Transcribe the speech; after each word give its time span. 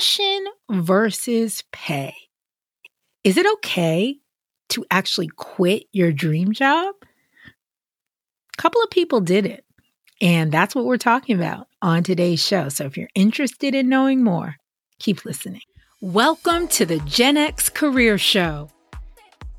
passion 0.00 0.46
versus 0.70 1.62
pay. 1.72 2.14
Is 3.22 3.36
it 3.36 3.44
okay 3.54 4.16
to 4.70 4.86
actually 4.90 5.28
quit 5.36 5.82
your 5.92 6.10
dream 6.10 6.54
job? 6.54 6.94
A 7.02 8.56
couple 8.56 8.82
of 8.82 8.88
people 8.88 9.20
did 9.20 9.44
it. 9.44 9.62
And 10.22 10.50
that's 10.50 10.74
what 10.74 10.86
we're 10.86 10.96
talking 10.96 11.36
about 11.36 11.66
on 11.82 12.02
today's 12.02 12.42
show. 12.42 12.70
So 12.70 12.86
if 12.86 12.96
you're 12.96 13.10
interested 13.14 13.74
in 13.74 13.90
knowing 13.90 14.24
more, 14.24 14.56
keep 15.00 15.26
listening. 15.26 15.60
Welcome 16.00 16.66
to 16.68 16.86
the 16.86 17.00
Gen 17.00 17.36
X 17.36 17.68
Career 17.68 18.16
Show, 18.16 18.70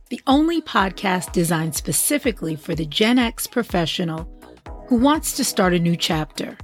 the 0.10 0.22
only 0.26 0.60
podcast 0.60 1.34
designed 1.34 1.76
specifically 1.76 2.56
for 2.56 2.74
the 2.74 2.88
Gen 2.88 3.20
X 3.20 3.46
professional 3.46 4.28
who 4.88 4.96
wants 4.96 5.38
to 5.38 5.44
start 5.44 5.76
a 5.76 5.80
new 5.80 5.96
chapter, 5.96 6.58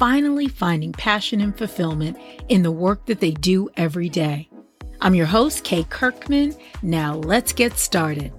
finally 0.00 0.48
finding 0.48 0.92
passion 0.92 1.42
and 1.42 1.58
fulfillment 1.58 2.16
in 2.48 2.62
the 2.62 2.70
work 2.70 3.04
that 3.04 3.20
they 3.20 3.32
do 3.32 3.68
every 3.76 4.08
day. 4.08 4.48
I'm 5.02 5.14
your 5.14 5.26
host, 5.26 5.62
Kay 5.62 5.84
Kirkman. 5.84 6.56
Now 6.82 7.16
let's 7.16 7.52
get 7.52 7.76
started. 7.76 8.32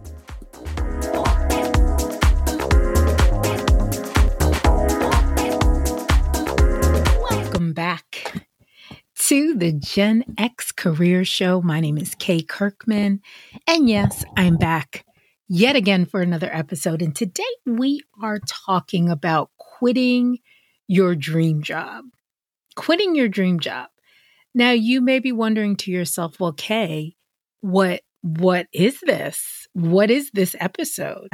Welcome 7.29 7.73
back 7.73 8.47
to 9.27 9.53
the 9.53 9.71
Gen 9.71 10.23
X 10.39 10.71
Career 10.71 11.23
Show. 11.23 11.61
My 11.61 11.79
name 11.79 11.99
is 11.99 12.15
Kay 12.15 12.41
Kirkman. 12.41 13.21
And 13.67 13.87
yes, 13.87 14.25
I'm 14.35 14.57
back 14.57 15.05
yet 15.47 15.75
again 15.75 16.07
for 16.07 16.23
another 16.23 16.49
episode. 16.51 17.03
And 17.03 17.15
today 17.15 17.43
we 17.67 18.01
are 18.19 18.39
talking 18.47 19.11
about 19.11 19.51
quitting 19.59 20.39
your 20.91 21.15
dream 21.15 21.63
job. 21.63 22.03
Quitting 22.75 23.15
your 23.15 23.29
dream 23.29 23.61
job. 23.61 23.87
Now 24.53 24.71
you 24.71 24.99
may 24.99 25.19
be 25.19 25.31
wondering 25.31 25.77
to 25.77 25.91
yourself, 25.91 26.37
well, 26.37 26.51
Kay, 26.51 27.15
what 27.61 28.01
what 28.23 28.67
is 28.73 28.99
this? 28.99 29.69
What 29.71 30.11
is 30.11 30.31
this 30.31 30.53
episode? 30.59 31.29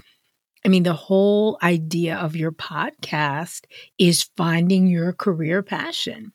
I 0.64 0.70
mean, 0.70 0.84
the 0.84 0.94
whole 0.94 1.58
idea 1.64 2.18
of 2.18 2.36
your 2.36 2.52
podcast 2.52 3.62
is 3.98 4.30
finding 4.38 4.86
your 4.86 5.12
career 5.12 5.64
passion. 5.64 6.34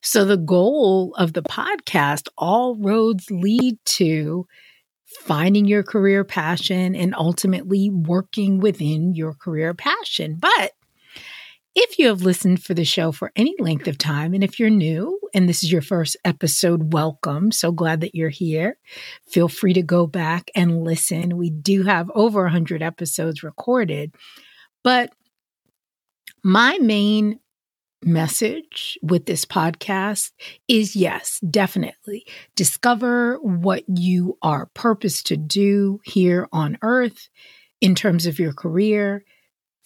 So, 0.00 0.24
the 0.24 0.36
goal 0.36 1.16
of 1.18 1.32
the 1.32 1.42
podcast, 1.42 2.28
all 2.38 2.76
roads 2.76 3.28
lead 3.28 3.78
to 3.86 4.46
finding 5.22 5.64
your 5.64 5.82
career 5.82 6.22
passion 6.22 6.94
and 6.94 7.12
ultimately 7.16 7.90
working 7.90 8.60
within 8.60 9.14
your 9.14 9.34
career 9.34 9.74
passion. 9.74 10.36
But 10.40 10.74
if 11.74 11.98
you 11.98 12.08
have 12.08 12.22
listened 12.22 12.62
for 12.62 12.74
the 12.74 12.84
show 12.84 13.10
for 13.12 13.32
any 13.34 13.54
length 13.58 13.88
of 13.88 13.98
time, 13.98 14.32
and 14.34 14.44
if 14.44 14.58
you're 14.58 14.70
new 14.70 15.18
and 15.34 15.48
this 15.48 15.64
is 15.64 15.72
your 15.72 15.82
first 15.82 16.16
episode, 16.24 16.92
welcome. 16.92 17.50
So 17.50 17.72
glad 17.72 18.00
that 18.02 18.14
you're 18.14 18.28
here. 18.28 18.78
Feel 19.28 19.48
free 19.48 19.72
to 19.72 19.82
go 19.82 20.06
back 20.06 20.50
and 20.54 20.84
listen. 20.84 21.36
We 21.36 21.50
do 21.50 21.82
have 21.82 22.10
over 22.14 22.42
100 22.42 22.82
episodes 22.82 23.42
recorded. 23.42 24.14
But 24.84 25.12
my 26.44 26.78
main 26.78 27.40
message 28.04 28.98
with 29.02 29.26
this 29.26 29.44
podcast 29.44 30.30
is 30.68 30.94
yes, 30.94 31.40
definitely 31.50 32.26
discover 32.54 33.38
what 33.38 33.82
you 33.88 34.38
are 34.42 34.70
purposed 34.74 35.26
to 35.28 35.36
do 35.36 36.00
here 36.04 36.46
on 36.52 36.78
earth 36.82 37.28
in 37.80 37.94
terms 37.94 38.26
of 38.26 38.38
your 38.38 38.52
career 38.52 39.24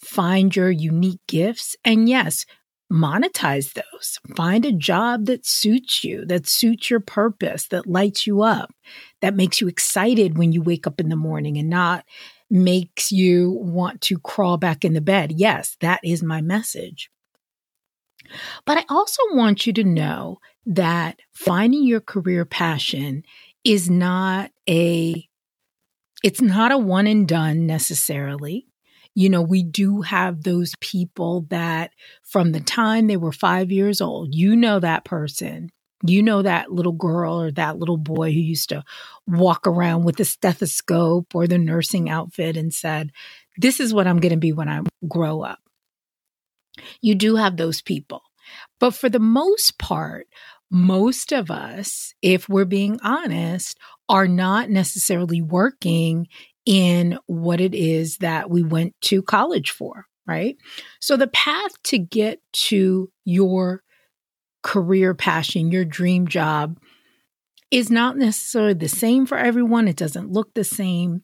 find 0.01 0.55
your 0.55 0.71
unique 0.71 1.21
gifts, 1.27 1.75
and 1.83 2.07
yes, 2.09 2.45
monetize 2.91 3.73
those. 3.73 4.19
Find 4.35 4.65
a 4.65 4.71
job 4.71 5.25
that 5.25 5.45
suits 5.45 6.03
you, 6.03 6.25
that 6.25 6.47
suits 6.47 6.89
your 6.89 6.99
purpose, 6.99 7.67
that 7.67 7.87
lights 7.87 8.25
you 8.25 8.41
up, 8.41 8.71
that 9.21 9.35
makes 9.35 9.61
you 9.61 9.67
excited 9.67 10.37
when 10.37 10.51
you 10.51 10.61
wake 10.61 10.87
up 10.87 10.99
in 10.99 11.09
the 11.09 11.15
morning 11.15 11.57
and 11.57 11.69
not 11.69 12.05
makes 12.49 13.11
you 13.11 13.51
want 13.61 14.01
to 14.01 14.17
crawl 14.17 14.57
back 14.57 14.83
in 14.83 14.93
the 14.93 15.01
bed. 15.01 15.33
Yes, 15.35 15.77
that 15.81 15.99
is 16.03 16.23
my 16.23 16.41
message. 16.41 17.11
But 18.65 18.79
I 18.79 18.85
also 18.89 19.21
want 19.31 19.67
you 19.67 19.73
to 19.73 19.83
know 19.83 20.39
that 20.65 21.19
finding 21.31 21.83
your 21.83 22.01
career 22.01 22.45
passion 22.45 23.23
is 23.63 23.89
not 23.89 24.51
a 24.67 25.25
it's 26.21 26.41
not 26.41 26.71
a 26.71 26.77
one 26.77 27.07
and 27.07 27.27
done 27.27 27.65
necessarily 27.65 28.68
you 29.19 29.29
know, 29.29 29.41
we 29.41 29.63
do 29.63 29.99
have 29.99 30.43
those 30.43 30.75
people 30.79 31.45
that 31.49 31.91
from 32.23 32.53
the 32.53 32.61
time 32.61 33.07
they 33.07 33.17
were 33.17 33.33
five 33.33 33.69
years 33.69 33.99
old, 33.99 34.33
you 34.33 34.55
know 34.55 34.79
that 34.79 35.03
person. 35.03 35.71
You 36.05 36.23
know 36.23 36.41
that 36.41 36.71
little 36.71 36.93
girl 36.93 37.41
or 37.41 37.51
that 37.51 37.77
little 37.77 37.97
boy 37.97 38.31
who 38.31 38.39
used 38.39 38.69
to 38.69 38.81
walk 39.27 39.67
around 39.67 40.05
with 40.05 40.15
the 40.15 40.23
stethoscope 40.23 41.35
or 41.35 41.47
the 41.47 41.57
nursing 41.57 42.09
outfit 42.09 42.55
and 42.55 42.73
said, 42.73 43.11
This 43.57 43.81
is 43.81 43.93
what 43.93 44.07
I'm 44.07 44.21
going 44.21 44.31
to 44.31 44.37
be 44.37 44.53
when 44.53 44.69
I 44.69 44.83
grow 45.05 45.41
up. 45.41 45.59
You 47.01 47.13
do 47.13 47.35
have 47.35 47.57
those 47.57 47.81
people. 47.81 48.21
But 48.79 48.91
for 48.91 49.09
the 49.09 49.19
most 49.19 49.77
part, 49.77 50.27
most 50.71 51.33
of 51.33 51.51
us, 51.51 52.13
if 52.21 52.47
we're 52.47 52.63
being 52.63 53.01
honest, 53.03 53.77
are 54.07 54.29
not 54.29 54.69
necessarily 54.69 55.41
working 55.41 56.29
in 56.69 57.17
what 57.25 57.59
it 57.59 57.73
is 57.73 58.17
that 58.17 58.51
we 58.51 58.61
went 58.61 58.93
to 59.01 59.23
college 59.23 59.71
for, 59.71 60.05
right? 60.27 60.55
So 61.01 61.17
the 61.17 61.25
path 61.25 61.71
to 61.85 61.97
get 61.97 62.41
to 62.67 63.09
your 63.25 63.81
career 64.61 65.15
passion, 65.15 65.71
your 65.71 65.83
dream 65.83 66.27
job, 66.27 66.77
is 67.71 67.89
not 67.89 68.17
necessarily 68.17 68.75
the 68.75 68.87
same 68.87 69.25
for 69.25 69.35
everyone. 69.35 69.87
It 69.87 69.95
doesn't 69.95 70.31
look 70.31 70.53
the 70.53 70.63
same. 70.63 71.23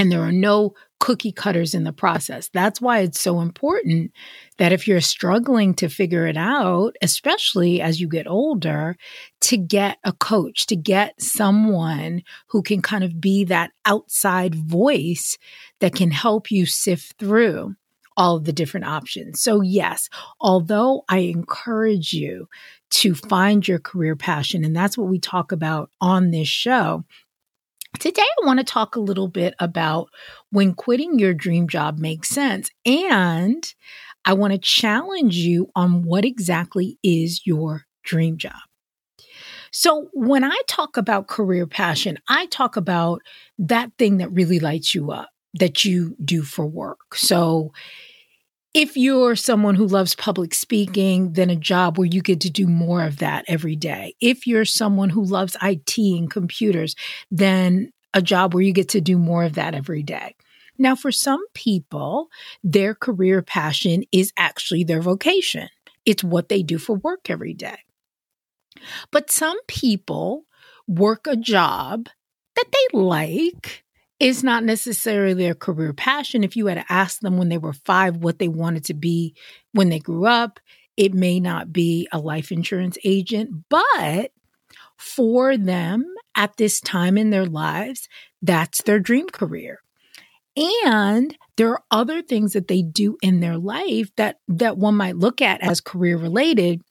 And 0.00 0.10
there 0.10 0.22
are 0.22 0.32
no 0.32 0.72
cookie 0.98 1.30
cutters 1.30 1.74
in 1.74 1.84
the 1.84 1.92
process. 1.92 2.48
That's 2.54 2.80
why 2.80 3.00
it's 3.00 3.20
so 3.20 3.42
important 3.42 4.12
that 4.56 4.72
if 4.72 4.88
you're 4.88 5.02
struggling 5.02 5.74
to 5.74 5.90
figure 5.90 6.26
it 6.26 6.38
out, 6.38 6.96
especially 7.02 7.82
as 7.82 8.00
you 8.00 8.08
get 8.08 8.26
older, 8.26 8.96
to 9.42 9.58
get 9.58 9.98
a 10.02 10.14
coach, 10.14 10.64
to 10.68 10.74
get 10.76 11.20
someone 11.20 12.22
who 12.46 12.62
can 12.62 12.80
kind 12.80 13.04
of 13.04 13.20
be 13.20 13.44
that 13.44 13.72
outside 13.84 14.54
voice 14.54 15.36
that 15.80 15.94
can 15.94 16.10
help 16.10 16.50
you 16.50 16.64
sift 16.64 17.18
through 17.18 17.76
all 18.16 18.36
of 18.36 18.44
the 18.46 18.54
different 18.54 18.86
options. 18.86 19.42
So, 19.42 19.60
yes, 19.60 20.08
although 20.40 21.04
I 21.10 21.18
encourage 21.18 22.14
you 22.14 22.48
to 22.92 23.14
find 23.14 23.68
your 23.68 23.78
career 23.78 24.16
passion, 24.16 24.64
and 24.64 24.74
that's 24.74 24.96
what 24.96 25.08
we 25.08 25.18
talk 25.18 25.52
about 25.52 25.90
on 26.00 26.30
this 26.30 26.48
show, 26.48 27.04
Today, 27.98 28.22
I 28.42 28.46
want 28.46 28.58
to 28.58 28.64
talk 28.64 28.94
a 28.96 29.00
little 29.00 29.28
bit 29.28 29.54
about 29.58 30.08
when 30.50 30.74
quitting 30.74 31.18
your 31.18 31.34
dream 31.34 31.68
job 31.68 31.98
makes 31.98 32.28
sense. 32.28 32.70
And 32.86 33.62
I 34.24 34.32
want 34.34 34.52
to 34.52 34.58
challenge 34.58 35.36
you 35.36 35.70
on 35.74 36.02
what 36.04 36.24
exactly 36.24 36.98
is 37.02 37.46
your 37.46 37.86
dream 38.04 38.38
job. 38.38 38.60
So, 39.72 40.08
when 40.12 40.44
I 40.44 40.58
talk 40.68 40.96
about 40.96 41.28
career 41.28 41.66
passion, 41.66 42.18
I 42.28 42.46
talk 42.46 42.76
about 42.76 43.20
that 43.58 43.90
thing 43.98 44.18
that 44.18 44.32
really 44.32 44.60
lights 44.60 44.94
you 44.94 45.10
up 45.12 45.28
that 45.54 45.84
you 45.84 46.16
do 46.24 46.42
for 46.42 46.66
work. 46.66 47.14
So, 47.14 47.72
if 48.72 48.96
you're 48.96 49.34
someone 49.34 49.74
who 49.74 49.86
loves 49.86 50.14
public 50.14 50.54
speaking, 50.54 51.32
then 51.32 51.50
a 51.50 51.56
job 51.56 51.98
where 51.98 52.06
you 52.06 52.22
get 52.22 52.40
to 52.40 52.50
do 52.50 52.66
more 52.66 53.04
of 53.04 53.18
that 53.18 53.44
every 53.48 53.74
day. 53.74 54.14
If 54.20 54.46
you're 54.46 54.64
someone 54.64 55.10
who 55.10 55.24
loves 55.24 55.56
IT 55.60 55.96
and 55.98 56.30
computers, 56.30 56.94
then 57.30 57.92
a 58.14 58.22
job 58.22 58.54
where 58.54 58.62
you 58.62 58.72
get 58.72 58.88
to 58.90 59.00
do 59.00 59.18
more 59.18 59.44
of 59.44 59.54
that 59.54 59.74
every 59.74 60.02
day. 60.02 60.36
Now, 60.78 60.94
for 60.94 61.12
some 61.12 61.44
people, 61.52 62.28
their 62.62 62.94
career 62.94 63.42
passion 63.42 64.04
is 64.12 64.32
actually 64.36 64.84
their 64.84 65.02
vocation. 65.02 65.68
It's 66.06 66.24
what 66.24 66.48
they 66.48 66.62
do 66.62 66.78
for 66.78 66.96
work 66.96 67.28
every 67.28 67.54
day. 67.54 67.78
But 69.10 69.30
some 69.30 69.58
people 69.66 70.44
work 70.86 71.26
a 71.26 71.36
job 71.36 72.08
that 72.56 72.66
they 72.72 72.98
like 72.98 73.84
is 74.20 74.44
not 74.44 74.62
necessarily 74.62 75.34
their 75.34 75.54
career 75.54 75.94
passion. 75.94 76.44
If 76.44 76.54
you 76.54 76.66
had 76.66 76.84
asked 76.88 77.22
them 77.22 77.38
when 77.38 77.48
they 77.48 77.58
were 77.58 77.72
five 77.72 78.18
what 78.18 78.38
they 78.38 78.48
wanted 78.48 78.84
to 78.84 78.94
be 78.94 79.34
when 79.72 79.88
they 79.88 79.98
grew 79.98 80.26
up, 80.26 80.60
it 80.96 81.14
may 81.14 81.40
not 81.40 81.72
be 81.72 82.06
a 82.12 82.18
life 82.18 82.52
insurance 82.52 82.98
agent, 83.02 83.64
but 83.70 84.32
for 84.98 85.56
them 85.56 86.04
at 86.36 86.56
this 86.58 86.80
time 86.80 87.16
in 87.16 87.30
their 87.30 87.46
lives, 87.46 88.08
that's 88.42 88.82
their 88.82 89.00
dream 89.00 89.26
career. 89.28 89.80
And 90.56 91.36
there 91.56 91.70
are 91.70 91.82
other 91.90 92.20
things 92.20 92.52
that 92.52 92.68
they 92.68 92.82
do 92.82 93.16
in 93.22 93.40
their 93.40 93.56
life 93.56 94.14
that 94.16 94.40
that 94.48 94.76
one 94.76 94.94
might 94.94 95.16
look 95.16 95.40
at 95.40 95.62
as 95.62 95.80
career 95.80 96.18
related 96.18 96.82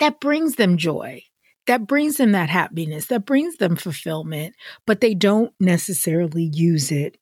that 0.00 0.20
brings 0.20 0.56
them 0.56 0.76
joy 0.76 1.22
that 1.66 1.86
brings 1.86 2.16
them 2.16 2.32
that 2.32 2.50
happiness, 2.50 3.06
that 3.06 3.26
brings 3.26 3.56
them 3.56 3.76
fulfillment, 3.76 4.54
but 4.86 5.00
they 5.00 5.14
don't 5.14 5.52
necessarily 5.60 6.50
use 6.52 6.90
it 6.90 7.16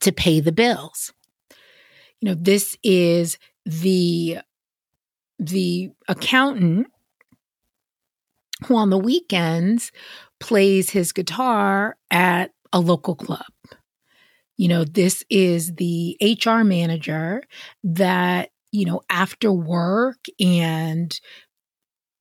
to 0.00 0.12
pay 0.12 0.40
the 0.40 0.52
bills. 0.52 1.12
You 2.20 2.30
know, 2.30 2.34
this 2.34 2.76
is 2.82 3.38
the 3.64 4.38
the 5.38 5.90
accountant 6.08 6.88
who 8.66 8.76
on 8.76 8.90
the 8.90 8.98
weekends 8.98 9.92
plays 10.40 10.90
his 10.90 11.12
guitar 11.12 11.96
at 12.10 12.50
a 12.72 12.80
local 12.80 13.14
club. 13.14 13.46
You 14.56 14.68
know, 14.68 14.84
this 14.84 15.24
is 15.30 15.74
the 15.76 16.16
HR 16.20 16.64
manager 16.64 17.42
that, 17.84 18.50
you 18.72 18.84
know, 18.84 19.02
after 19.08 19.52
work 19.52 20.18
and 20.40 21.18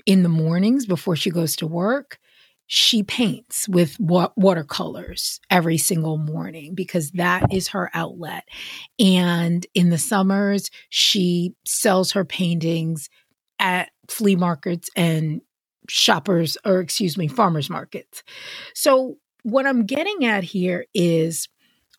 in 0.08 0.24
the 0.24 0.30
mornings 0.30 0.88
before 0.88 1.18
she 1.18 1.30
goes 1.30 1.58
to 1.58 1.68
work, 1.68 2.18
she 2.66 3.04
paints 3.04 3.70
with 3.70 4.00
wa- 4.00 4.32
watercolors 4.38 5.40
every 5.52 5.78
single 5.78 6.18
morning 6.18 6.76
because 6.76 7.12
that 7.12 7.54
is 7.54 7.70
her 7.70 7.92
outlet. 7.94 8.48
And 9.00 9.66
in 9.76 9.90
the 9.90 9.98
summers, 9.98 10.72
she 10.90 11.54
sells 11.66 12.14
her 12.14 12.26
paintings 12.26 13.10
at 13.60 13.92
flea 14.10 14.38
markets 14.38 14.90
and 14.96 15.42
shoppers, 15.90 16.58
or 16.66 16.80
excuse 16.80 17.18
me, 17.18 17.28
farmers 17.28 17.70
markets. 17.70 18.24
So, 18.74 19.18
what 19.44 19.66
I'm 19.66 19.86
getting 19.86 20.26
at 20.26 20.44
here 20.44 20.86
is 20.94 21.48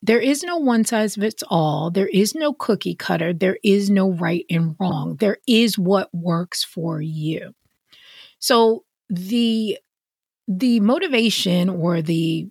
there 0.02 0.20
is 0.20 0.44
no 0.44 0.58
one 0.58 0.84
size 0.84 1.16
fits 1.16 1.42
all. 1.48 1.90
There 1.90 2.08
is 2.08 2.34
no 2.34 2.54
cookie 2.54 2.94
cutter. 2.94 3.32
There 3.34 3.58
is 3.64 3.90
no 3.90 4.12
right 4.12 4.44
and 4.50 4.76
wrong. 4.78 5.16
There 5.16 5.38
is 5.46 5.78
what 5.78 6.10
works 6.14 6.64
for 6.64 7.00
you. 7.00 7.54
So, 8.38 8.84
the 9.08 9.78
the 10.46 10.80
motivation 10.80 11.68
or 11.68 12.02
the 12.02 12.48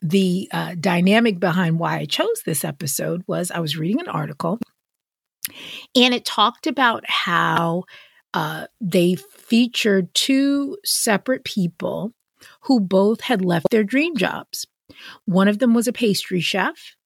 the 0.00 0.48
uh, 0.52 0.74
dynamic 0.78 1.38
behind 1.38 1.78
why 1.78 1.98
I 1.98 2.04
chose 2.04 2.42
this 2.44 2.64
episode 2.64 3.22
was 3.26 3.50
I 3.50 3.60
was 3.60 3.76
reading 3.76 4.00
an 4.00 4.08
article 4.08 4.58
and 5.94 6.14
it 6.14 6.24
talked 6.24 6.66
about 6.66 7.08
how 7.08 7.84
uh, 8.34 8.66
they 8.80 9.16
featured 9.16 10.12
two 10.14 10.76
separate 10.84 11.44
people 11.44 12.12
who 12.62 12.80
both 12.80 13.22
had 13.22 13.44
left 13.44 13.70
their 13.70 13.84
dream 13.84 14.16
jobs. 14.16 14.66
One 15.24 15.48
of 15.48 15.58
them 15.58 15.74
was 15.74 15.88
a 15.88 15.92
pastry 15.92 16.40
chef, 16.40 16.96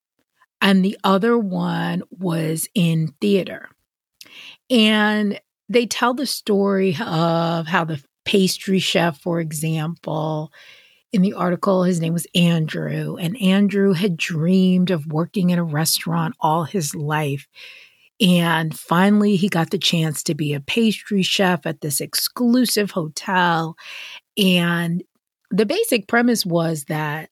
and 0.60 0.84
the 0.84 0.98
other 1.04 1.38
one 1.38 2.02
was 2.10 2.68
in 2.74 3.14
theater. 3.20 3.68
And 4.70 5.40
they 5.68 5.86
tell 5.86 6.14
the 6.14 6.26
story 6.26 6.96
of 7.00 7.66
how 7.66 7.84
the 7.84 8.02
pastry 8.24 8.78
chef, 8.78 9.20
for 9.20 9.40
example. 9.40 10.52
In 11.12 11.22
the 11.22 11.34
article, 11.34 11.82
his 11.82 12.00
name 12.00 12.14
was 12.14 12.26
Andrew, 12.34 13.16
and 13.16 13.40
Andrew 13.40 13.92
had 13.92 14.16
dreamed 14.16 14.90
of 14.90 15.06
working 15.06 15.50
in 15.50 15.58
a 15.58 15.64
restaurant 15.64 16.34
all 16.40 16.64
his 16.64 16.94
life. 16.94 17.46
And 18.20 18.76
finally, 18.76 19.36
he 19.36 19.48
got 19.48 19.70
the 19.70 19.78
chance 19.78 20.22
to 20.24 20.34
be 20.34 20.54
a 20.54 20.60
pastry 20.60 21.22
chef 21.22 21.66
at 21.66 21.80
this 21.80 22.00
exclusive 22.00 22.92
hotel. 22.92 23.76
And 24.38 25.02
the 25.50 25.66
basic 25.66 26.08
premise 26.08 26.46
was 26.46 26.84
that, 26.84 27.30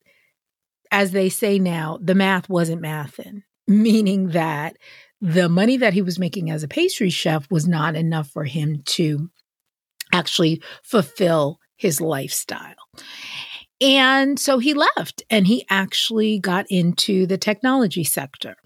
as 0.91 1.13
they 1.13 1.29
say 1.29 1.59
now, 1.59 1.99
the 2.03 2.15
math 2.15 2.49
wasn't 2.49 2.83
mathing, 2.83 3.45
meaning 3.69 4.29
that 4.31 4.77
the 5.23 5.49
money 5.49 5.77
that 5.77 5.95
he 5.95 6.03
was 6.03 6.19
making 6.19 6.51
as 6.51 6.63
a 6.63 6.69
pastry 6.69 7.11
chef 7.11 7.51
was 7.51 7.69
not 7.69 7.95
enough 7.95 8.29
for 8.29 8.45
him 8.45 8.83
to 8.87 9.31
actually 10.13 10.63
fulfill 10.83 11.59
his 11.77 12.01
lifestyle. 12.01 12.75
And 13.81 14.39
so 14.39 14.59
he 14.59 14.75
left 14.75 15.23
and 15.31 15.47
he 15.47 15.65
actually 15.71 16.39
got 16.39 16.67
into 16.69 17.27
the 17.27 17.39
technology 17.39 18.05
sector. 18.05 18.57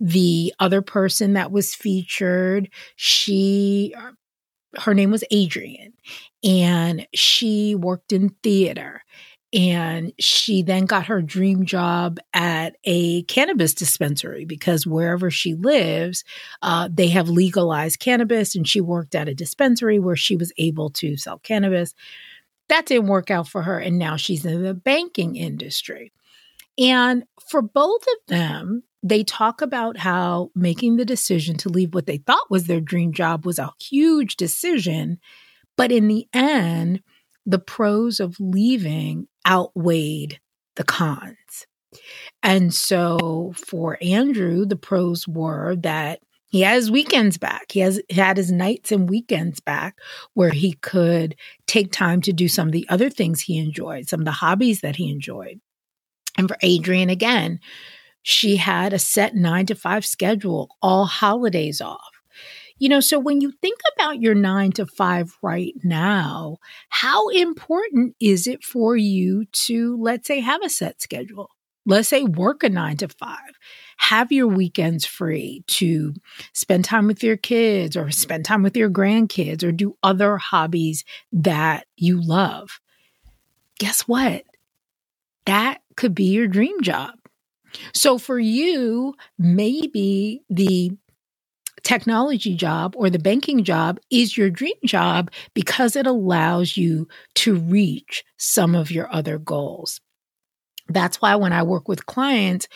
The 0.00 0.54
other 0.58 0.80
person 0.80 1.34
that 1.34 1.50
was 1.50 1.74
featured, 1.74 2.70
she, 2.94 3.94
her 4.78 4.94
name 4.94 5.10
was 5.10 5.24
Adrian, 5.30 5.92
and 6.44 7.06
she 7.14 7.74
worked 7.74 8.12
in 8.12 8.30
theater 8.42 9.02
and 9.56 10.12
she 10.18 10.62
then 10.62 10.84
got 10.84 11.06
her 11.06 11.22
dream 11.22 11.64
job 11.64 12.18
at 12.34 12.76
a 12.84 13.22
cannabis 13.22 13.72
dispensary 13.72 14.44
because 14.44 14.86
wherever 14.86 15.30
she 15.30 15.54
lives, 15.54 16.24
uh, 16.60 16.90
they 16.92 17.08
have 17.08 17.30
legalized 17.30 17.98
cannabis. 17.98 18.54
And 18.54 18.68
she 18.68 18.82
worked 18.82 19.14
at 19.14 19.30
a 19.30 19.34
dispensary 19.34 19.98
where 19.98 20.14
she 20.14 20.36
was 20.36 20.52
able 20.58 20.90
to 20.90 21.16
sell 21.16 21.38
cannabis. 21.38 21.94
That 22.68 22.84
didn't 22.84 23.06
work 23.06 23.30
out 23.30 23.48
for 23.48 23.62
her. 23.62 23.78
And 23.78 23.98
now 23.98 24.16
she's 24.16 24.44
in 24.44 24.62
the 24.62 24.74
banking 24.74 25.36
industry. 25.36 26.12
And 26.76 27.24
for 27.48 27.62
both 27.62 28.02
of 28.02 28.26
them, 28.28 28.82
they 29.02 29.24
talk 29.24 29.62
about 29.62 29.96
how 29.96 30.50
making 30.54 30.96
the 30.96 31.06
decision 31.06 31.56
to 31.58 31.70
leave 31.70 31.94
what 31.94 32.04
they 32.04 32.18
thought 32.18 32.50
was 32.50 32.66
their 32.66 32.80
dream 32.80 33.14
job 33.14 33.46
was 33.46 33.58
a 33.58 33.72
huge 33.80 34.36
decision. 34.36 35.18
But 35.78 35.92
in 35.92 36.08
the 36.08 36.26
end, 36.34 37.02
the 37.46 37.60
pros 37.60 38.18
of 38.18 38.36
leaving 38.40 39.28
outweighed 39.46 40.40
the 40.76 40.84
cons. 40.84 41.66
And 42.42 42.74
so 42.74 43.54
for 43.56 43.98
Andrew, 44.02 44.66
the 44.66 44.76
pros 44.76 45.26
were 45.26 45.76
that 45.76 46.20
he 46.48 46.62
has 46.62 46.90
weekends 46.90 47.38
back. 47.38 47.72
He 47.72 47.80
has 47.80 48.00
had 48.10 48.36
his 48.36 48.52
nights 48.52 48.92
and 48.92 49.10
weekends 49.10 49.60
back 49.60 49.98
where 50.34 50.50
he 50.50 50.74
could 50.74 51.34
take 51.66 51.90
time 51.92 52.20
to 52.22 52.32
do 52.32 52.48
some 52.48 52.68
of 52.68 52.72
the 52.72 52.86
other 52.88 53.10
things 53.10 53.42
he 53.42 53.58
enjoyed, 53.58 54.08
some 54.08 54.20
of 54.20 54.26
the 54.26 54.32
hobbies 54.32 54.80
that 54.80 54.96
he 54.96 55.10
enjoyed. 55.10 55.60
And 56.38 56.48
for 56.48 56.56
Adrian, 56.62 57.10
again, 57.10 57.60
she 58.22 58.56
had 58.56 58.92
a 58.92 58.98
set 58.98 59.34
nine 59.34 59.66
to 59.66 59.74
five 59.74 60.06
schedule, 60.06 60.70
all 60.82 61.04
holidays 61.04 61.80
off. 61.80 62.15
You 62.78 62.90
know, 62.90 63.00
so 63.00 63.18
when 63.18 63.40
you 63.40 63.52
think 63.62 63.78
about 63.96 64.20
your 64.20 64.34
nine 64.34 64.72
to 64.72 64.86
five 64.86 65.34
right 65.42 65.72
now, 65.82 66.58
how 66.90 67.28
important 67.28 68.14
is 68.20 68.46
it 68.46 68.62
for 68.62 68.96
you 68.96 69.46
to, 69.46 69.96
let's 70.00 70.26
say, 70.26 70.40
have 70.40 70.62
a 70.62 70.68
set 70.68 71.00
schedule? 71.00 71.50
Let's 71.86 72.08
say 72.08 72.24
work 72.24 72.64
a 72.64 72.68
nine 72.68 72.96
to 72.98 73.08
five, 73.08 73.38
have 73.98 74.32
your 74.32 74.48
weekends 74.48 75.06
free 75.06 75.62
to 75.68 76.14
spend 76.52 76.84
time 76.84 77.06
with 77.06 77.22
your 77.22 77.36
kids 77.36 77.96
or 77.96 78.10
spend 78.10 78.44
time 78.44 78.62
with 78.62 78.76
your 78.76 78.90
grandkids 78.90 79.62
or 79.62 79.72
do 79.72 79.96
other 80.02 80.36
hobbies 80.36 81.04
that 81.32 81.86
you 81.96 82.20
love. 82.20 82.80
Guess 83.78 84.02
what? 84.02 84.44
That 85.46 85.78
could 85.96 86.14
be 86.14 86.24
your 86.24 86.48
dream 86.48 86.82
job. 86.82 87.14
So 87.94 88.18
for 88.18 88.38
you, 88.38 89.14
maybe 89.38 90.42
the 90.50 90.92
technology 91.86 92.52
job 92.52 92.96
or 92.96 93.08
the 93.08 93.18
banking 93.18 93.62
job 93.62 94.00
is 94.10 94.36
your 94.36 94.50
dream 94.50 94.74
job 94.84 95.30
because 95.54 95.94
it 95.94 96.04
allows 96.04 96.76
you 96.76 97.06
to 97.36 97.54
reach 97.54 98.24
some 98.38 98.74
of 98.74 98.90
your 98.90 99.08
other 99.14 99.38
goals. 99.38 100.00
That's 100.88 101.22
why 101.22 101.36
when 101.36 101.52
I 101.52 101.62
work 101.62 101.86
with 101.86 102.06
clients, 102.06 102.66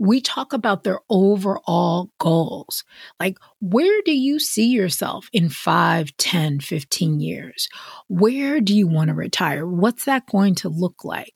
we 0.00 0.20
talk 0.20 0.52
about 0.52 0.82
their 0.82 0.98
overall 1.08 2.10
goals. 2.18 2.82
Like, 3.20 3.38
where 3.60 4.02
do 4.04 4.12
you 4.12 4.40
see 4.40 4.66
yourself 4.66 5.28
in 5.32 5.48
5, 5.48 6.16
10, 6.16 6.58
15 6.58 7.20
years? 7.20 7.68
Where 8.08 8.60
do 8.60 8.76
you 8.76 8.88
want 8.88 9.08
to 9.08 9.14
retire? 9.14 9.64
What's 9.64 10.06
that 10.06 10.26
going 10.26 10.56
to 10.56 10.68
look 10.68 11.04
like? 11.04 11.32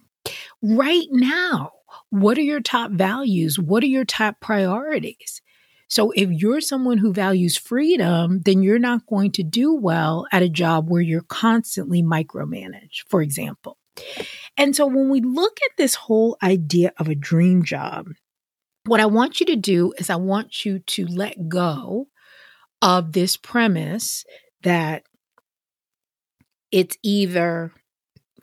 Right 0.63 1.07
now, 1.11 1.71
what 2.11 2.37
are 2.39 2.43
your 2.43 2.61
top 2.61 2.91
values? 2.91 3.57
What 3.57 3.85
are 3.85 3.87
your 3.87 4.05
top 4.05 4.41
priorities? 4.41 5.41
So 5.91 6.13
if 6.13 6.31
you're 6.31 6.61
someone 6.61 6.99
who 6.99 7.13
values 7.13 7.57
freedom, 7.57 8.41
then 8.45 8.63
you're 8.63 8.79
not 8.79 9.07
going 9.07 9.33
to 9.33 9.43
do 9.43 9.75
well 9.75 10.25
at 10.31 10.43
a 10.43 10.49
job 10.49 10.89
where 10.89 11.03
you're 11.03 11.23
constantly 11.23 12.01
micromanaged, 12.01 13.09
for 13.09 13.21
example. 13.21 13.77
And 14.57 14.75
so 14.75 14.87
when 14.87 15.11
we 15.11 15.21
look 15.21 15.59
at 15.65 15.77
this 15.77 15.97
whole 15.97 16.37
idea 16.43 16.93
of 16.99 17.09
a 17.09 17.17
dream 17.17 17.65
job, 17.65 18.07
what 18.87 19.01
I 19.01 19.07
want 19.07 19.41
you 19.41 19.47
to 19.47 19.57
do 19.57 19.93
is 19.99 20.09
I 20.09 20.17
want 20.17 20.65
you 20.65 20.79
to 20.79 21.07
let 21.07 21.49
go 21.49 22.07
of 22.81 23.13
this 23.13 23.37
premise 23.37 24.25
that 24.63 25.03
it's 26.71 26.97
either 27.03 27.73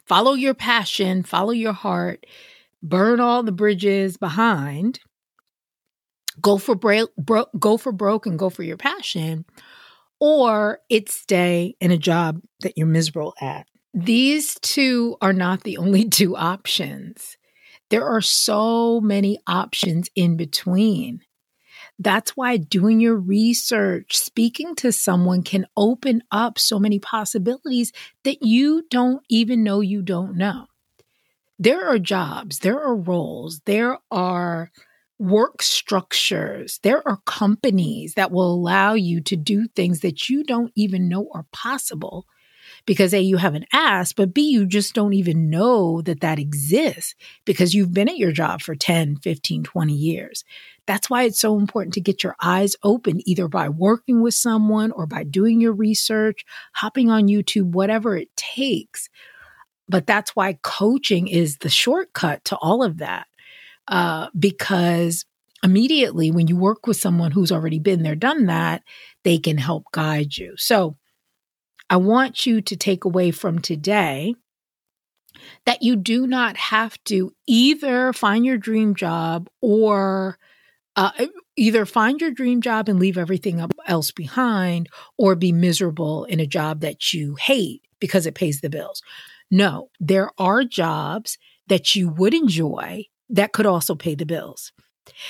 follow 0.06 0.34
your 0.34 0.54
passion, 0.54 1.24
follow 1.24 1.52
your 1.52 1.74
heart, 1.74 2.26
burn 2.84 3.22
all 3.22 3.42
the 3.42 3.54
bridges 3.54 4.18
behind, 4.18 5.00
go 6.42 6.58
for 6.58 6.76
bro-, 6.76 7.08
bro- 7.18 7.48
go 7.60 7.78
for 7.78 7.92
broke 7.92 8.26
and 8.26 8.40
go 8.40 8.50
for 8.50 8.64
your 8.64 8.78
passion 8.78 9.46
or 10.20 10.80
it 10.90 11.10
stay 11.10 11.76
in 11.80 11.92
a 11.92 11.98
job 11.98 12.42
that 12.62 12.78
you're 12.78 12.88
miserable 12.88 13.36
at. 13.40 13.68
These 13.94 14.56
two 14.62 15.18
are 15.22 15.34
not 15.34 15.64
the 15.64 15.78
only 15.78 16.06
two 16.10 16.36
options. 16.36 17.38
There 17.90 18.06
are 18.06 18.22
so 18.22 19.00
many 19.00 19.40
options 19.48 20.10
in 20.16 20.36
between. 20.36 21.22
That's 22.00 22.38
why 22.38 22.58
doing 22.58 23.00
your 23.00 23.16
research, 23.16 24.16
speaking 24.18 24.76
to 24.76 24.92
someone 24.92 25.42
can 25.42 25.66
open 25.76 26.22
up 26.32 26.60
so 26.60 26.78
many 26.78 27.00
possibilities 27.00 27.92
that 28.24 28.44
you 28.44 28.84
don't 28.92 29.24
even 29.30 29.64
know 29.64 29.82
you 29.82 30.02
don't 30.04 30.36
know. 30.36 30.68
There 31.58 31.88
are 31.88 31.98
jobs, 31.98 32.60
there 32.60 32.80
are 32.80 32.96
roles, 32.96 33.62
there 33.66 33.98
are 34.12 34.72
work 35.20 35.62
structures. 35.62 36.80
There 36.84 37.08
are 37.08 37.22
companies 37.26 38.14
that 38.16 38.32
will 38.32 38.54
allow 38.54 38.94
you 38.94 39.22
to 39.22 39.36
do 39.36 39.68
things 39.68 40.02
that 40.02 40.30
you 40.30 40.44
don't 40.44 40.72
even 40.76 41.10
know 41.10 41.30
are 41.34 41.46
possible 41.52 42.26
because 42.86 43.14
A, 43.14 43.22
you 43.22 43.38
haven't 43.38 43.66
asked, 43.74 44.16
but 44.16 44.34
B, 44.34 44.50
you 44.50 44.66
just 44.66 44.94
don't 44.94 45.14
even 45.14 45.50
know 45.50 46.02
that 46.02 46.22
that 46.22 46.40
exists 46.40 47.16
because 47.46 47.74
you've 47.74 47.94
been 47.94 48.10
at 48.10 48.18
your 48.18 48.32
job 48.32 48.62
for 48.62 48.76
10, 48.76 49.18
15, 49.18 49.64
20 49.64 49.94
years. 49.94 50.44
That's 50.86 51.10
why 51.10 51.24
it's 51.24 51.40
so 51.40 51.58
important 51.58 51.94
to 51.96 52.02
get 52.02 52.24
your 52.24 52.36
eyes 52.42 52.76
open, 52.84 53.22
either 53.28 53.48
by 53.48 53.70
working 53.70 54.22
with 54.22 54.34
someone 54.34 54.92
or 54.92 55.06
by 55.06 55.24
doing 55.24 55.60
your 55.60 55.74
research, 55.74 56.46
hopping 56.74 57.10
on 57.10 57.28
YouTube, 57.28 57.72
whatever 57.72 58.16
it 58.16 58.36
takes. 58.36 59.10
But 59.90 60.08
that's 60.08 60.36
why 60.36 60.60
coaching 60.64 61.28
is 61.28 61.58
the 61.58 61.70
shortcut 61.70 62.46
to 62.46 62.58
all 62.58 62.84
of 62.84 62.98
that. 62.98 63.28
Uh, 63.88 64.28
because 64.38 65.26
immediately 65.64 66.30
when 66.30 66.48
you 66.48 66.58
work 66.58 66.88
with 66.88 66.98
someone 66.98 67.32
who's 67.32 67.52
already 67.52 67.80
been 67.80 68.04
there, 68.04 68.16
done 68.16 68.46
that, 68.46 68.84
they 69.24 69.38
can 69.38 69.58
help 69.58 69.86
guide 69.92 70.38
you. 70.38 70.56
So 70.58 70.98
I 71.90 71.98
want 71.98 72.46
you 72.46 72.62
to 72.62 72.76
take 72.76 73.06
away 73.06 73.32
from 73.32 73.60
today 73.60 74.36
that 75.66 75.82
you 75.82 75.96
do 75.96 76.28
not 76.28 76.58
have 76.58 77.02
to 77.06 77.32
either 77.48 78.12
find 78.14 78.46
your 78.46 78.58
dream 78.58 78.96
job 78.96 79.50
or 79.62 80.38
uh, 80.96 81.12
either 81.56 81.86
find 81.86 82.20
your 82.20 82.32
dream 82.32 82.62
job 82.62 82.90
and 82.90 83.00
leave 83.00 83.18
everything 83.18 83.66
else 83.86 84.12
behind 84.12 84.90
or 85.18 85.36
be 85.36 85.52
miserable 85.52 86.26
in 86.26 86.40
a 86.40 86.48
job 86.48 86.82
that 86.82 87.14
you 87.14 87.36
hate 87.36 87.84
because 88.00 88.26
it 88.26 88.36
pays 88.36 88.62
the 88.62 88.70
bills. 88.70 89.02
No, 89.50 89.90
there 90.00 90.32
are 90.38 90.64
jobs 90.64 91.38
that 91.68 91.96
you 91.96 92.10
would 92.10 92.34
enjoy 92.34 93.06
that 93.30 93.54
could 93.54 93.66
also 93.66 93.96
pay 93.96 94.16
the 94.16 94.26
bills. 94.26 94.72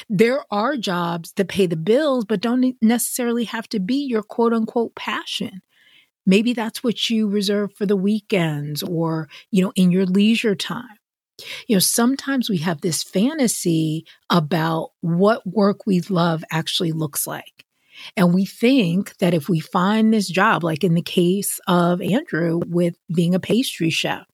There 0.10 0.44
are 0.52 0.76
jobs 0.76 1.34
that 1.34 1.50
pay 1.50 1.68
the 1.68 1.76
bills, 1.76 2.26
but 2.26 2.42
don't 2.42 2.76
necessarily 2.82 3.44
have 3.46 3.68
to 3.70 3.80
be 3.80 4.06
your 4.06 4.24
quote 4.24 4.54
unquote 4.54 4.96
passion. 4.96 5.62
Maybe 6.26 6.54
that's 6.54 6.84
what 6.84 7.10
you 7.10 7.30
reserve 7.30 7.74
for 7.76 7.86
the 7.86 7.96
weekends 7.96 8.84
or, 8.84 9.30
you 9.52 9.64
know, 9.64 9.72
in 9.76 9.92
your 9.92 10.06
leisure 10.06 10.56
time. 10.56 10.98
You 11.68 11.76
know, 11.76 11.80
sometimes 11.80 12.50
we 12.50 12.58
have 12.58 12.82
this 12.82 13.04
fantasy 13.04 14.06
about 14.30 14.92
what 15.02 15.46
work 15.46 15.86
we 15.86 16.02
love 16.02 16.44
actually 16.52 16.92
looks 16.92 17.28
like. 17.28 17.66
And 18.16 18.34
we 18.34 18.46
think 18.46 19.16
that 19.18 19.34
if 19.34 19.48
we 19.48 19.60
find 19.60 20.14
this 20.14 20.28
job, 20.28 20.64
like 20.64 20.84
in 20.84 20.96
the 20.96 21.02
case 21.02 21.60
of 21.68 22.02
Andrew 22.02 22.60
with 22.68 22.96
being 23.14 23.34
a 23.34 23.40
pastry 23.40 23.90
chef, 23.90 24.26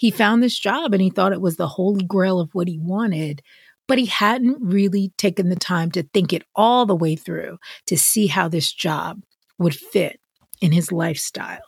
he 0.00 0.10
found 0.10 0.42
this 0.42 0.58
job 0.58 0.94
and 0.94 1.02
he 1.02 1.10
thought 1.10 1.34
it 1.34 1.42
was 1.42 1.58
the 1.58 1.68
holy 1.68 2.02
grail 2.02 2.40
of 2.40 2.54
what 2.54 2.66
he 2.66 2.78
wanted, 2.78 3.42
but 3.86 3.98
he 3.98 4.06
hadn't 4.06 4.56
really 4.58 5.12
taken 5.18 5.50
the 5.50 5.56
time 5.56 5.90
to 5.90 6.02
think 6.02 6.32
it 6.32 6.42
all 6.56 6.86
the 6.86 6.96
way 6.96 7.16
through 7.16 7.58
to 7.84 7.98
see 7.98 8.26
how 8.26 8.48
this 8.48 8.72
job 8.72 9.22
would 9.58 9.74
fit 9.74 10.18
in 10.62 10.72
his 10.72 10.90
lifestyle. 10.90 11.60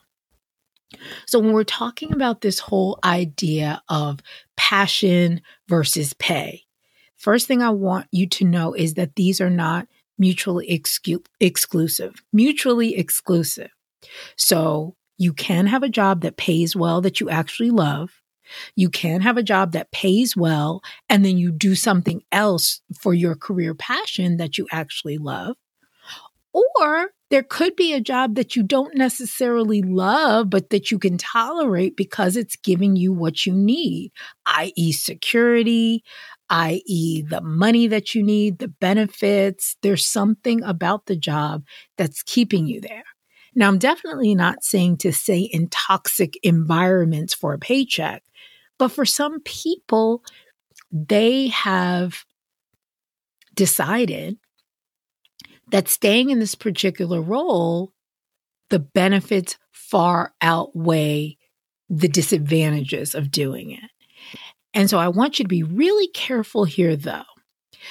So, 1.26 1.40
when 1.40 1.52
we're 1.52 1.64
talking 1.64 2.14
about 2.14 2.40
this 2.40 2.58
whole 2.58 2.98
idea 3.04 3.82
of 3.90 4.20
passion 4.56 5.42
versus 5.68 6.14
pay, 6.14 6.62
first 7.18 7.46
thing 7.46 7.60
I 7.60 7.68
want 7.68 8.06
you 8.12 8.26
to 8.28 8.46
know 8.46 8.72
is 8.72 8.94
that 8.94 9.14
these 9.16 9.42
are 9.42 9.50
not 9.50 9.88
mutually 10.16 10.66
excu- 10.68 11.26
exclusive, 11.38 12.22
mutually 12.32 12.96
exclusive. 12.96 13.72
So, 14.36 14.96
you 15.18 15.34
can 15.34 15.66
have 15.66 15.82
a 15.82 15.90
job 15.90 16.22
that 16.22 16.38
pays 16.38 16.74
well 16.74 17.02
that 17.02 17.20
you 17.20 17.28
actually 17.28 17.70
love. 17.70 18.21
You 18.76 18.90
can 18.90 19.20
have 19.20 19.36
a 19.36 19.42
job 19.42 19.72
that 19.72 19.92
pays 19.92 20.36
well, 20.36 20.82
and 21.08 21.24
then 21.24 21.38
you 21.38 21.52
do 21.52 21.74
something 21.74 22.22
else 22.32 22.80
for 22.98 23.14
your 23.14 23.34
career 23.34 23.74
passion 23.74 24.36
that 24.36 24.58
you 24.58 24.66
actually 24.70 25.18
love. 25.18 25.56
Or 26.52 27.10
there 27.30 27.42
could 27.42 27.76
be 27.76 27.94
a 27.94 28.00
job 28.00 28.34
that 28.34 28.56
you 28.56 28.62
don't 28.62 28.94
necessarily 28.94 29.80
love, 29.80 30.50
but 30.50 30.68
that 30.68 30.90
you 30.90 30.98
can 30.98 31.16
tolerate 31.16 31.96
because 31.96 32.36
it's 32.36 32.56
giving 32.56 32.94
you 32.94 33.10
what 33.10 33.46
you 33.46 33.54
need, 33.54 34.12
i.e., 34.44 34.92
security, 34.92 36.04
i.e., 36.50 37.22
the 37.22 37.40
money 37.40 37.86
that 37.86 38.14
you 38.14 38.22
need, 38.22 38.58
the 38.58 38.68
benefits. 38.68 39.76
There's 39.80 40.06
something 40.06 40.62
about 40.62 41.06
the 41.06 41.16
job 41.16 41.64
that's 41.96 42.22
keeping 42.22 42.66
you 42.66 42.82
there. 42.82 43.04
Now, 43.54 43.68
I'm 43.68 43.78
definitely 43.78 44.34
not 44.34 44.64
saying 44.64 44.98
to 44.98 45.12
stay 45.12 45.40
in 45.40 45.68
toxic 45.68 46.38
environments 46.42 47.34
for 47.34 47.52
a 47.52 47.58
paycheck, 47.58 48.22
but 48.78 48.88
for 48.88 49.04
some 49.04 49.40
people, 49.40 50.22
they 50.90 51.48
have 51.48 52.24
decided 53.54 54.38
that 55.70 55.88
staying 55.88 56.30
in 56.30 56.38
this 56.38 56.54
particular 56.54 57.20
role, 57.20 57.92
the 58.70 58.78
benefits 58.78 59.58
far 59.70 60.32
outweigh 60.40 61.36
the 61.90 62.08
disadvantages 62.08 63.14
of 63.14 63.30
doing 63.30 63.72
it. 63.72 63.90
And 64.74 64.88
so 64.88 64.98
I 64.98 65.08
want 65.08 65.38
you 65.38 65.44
to 65.44 65.48
be 65.48 65.62
really 65.62 66.08
careful 66.08 66.64
here, 66.64 66.96
though, 66.96 67.22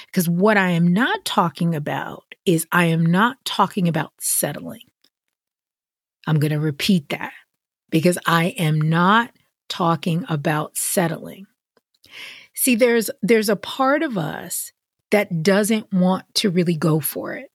because 0.06 0.28
what 0.28 0.56
I 0.56 0.70
am 0.70 0.92
not 0.92 1.24
talking 1.24 1.74
about 1.76 2.24
is 2.44 2.66
I 2.72 2.86
am 2.86 3.06
not 3.06 3.36
talking 3.44 3.86
about 3.86 4.12
settling. 4.20 4.82
I'm 6.26 6.38
going 6.38 6.52
to 6.52 6.60
repeat 6.60 7.08
that 7.10 7.32
because 7.90 8.18
I 8.26 8.46
am 8.58 8.80
not 8.80 9.30
talking 9.68 10.24
about 10.28 10.76
settling. 10.76 11.46
See, 12.54 12.74
there's, 12.74 13.10
there's 13.22 13.48
a 13.48 13.56
part 13.56 14.02
of 14.02 14.18
us 14.18 14.72
that 15.10 15.42
doesn't 15.42 15.92
want 15.92 16.24
to 16.36 16.50
really 16.50 16.76
go 16.76 17.00
for 17.00 17.34
it. 17.34 17.50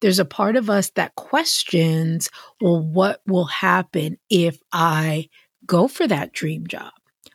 There's 0.00 0.18
a 0.18 0.24
part 0.24 0.56
of 0.56 0.70
us 0.70 0.90
that 0.90 1.14
questions, 1.14 2.28
well, 2.60 2.80
what 2.80 3.20
will 3.26 3.46
happen 3.46 4.18
if 4.30 4.58
I 4.72 5.28
go 5.66 5.88
for 5.88 6.06
that 6.06 6.32
dream 6.32 6.66
job? 6.66 6.92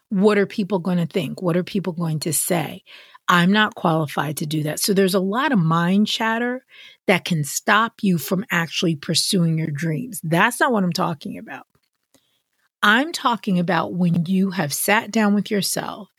What 0.10 0.38
are 0.38 0.46
people 0.46 0.80
going 0.80 0.98
to 0.98 1.06
think? 1.06 1.42
What 1.42 1.58
are 1.58 1.64
people 1.64 1.94
going 1.94 2.20
to 2.22 2.34
say? 2.34 2.84
I'm 3.32 3.54
not 3.54 3.76
qualified 3.76 4.36
to 4.38 4.46
do 4.46 4.64
that. 4.64 4.82
So 4.82 4.94
there's 4.94 5.16
a 5.16 5.20
lot 5.22 5.54
of 5.54 5.58
mind 5.58 6.08
chatter 6.08 6.66
that 7.08 7.24
can 7.24 7.46
stop 7.46 7.94
you 8.02 8.18
from 8.18 8.46
actually 8.52 8.98
pursuing 8.98 9.58
your 9.58 9.72
dreams. 9.72 10.20
That's 10.22 10.60
not 10.60 10.74
what 10.74 10.84
I'm 10.84 10.92
talking 10.92 11.38
about. 11.38 11.66
I'm 12.84 13.14
talking 13.14 13.58
about 13.58 13.94
when 13.94 14.26
you 14.26 14.52
have 14.52 14.74
sat 14.74 15.12
down 15.12 15.34
with 15.34 15.50
yourself, 15.50 16.10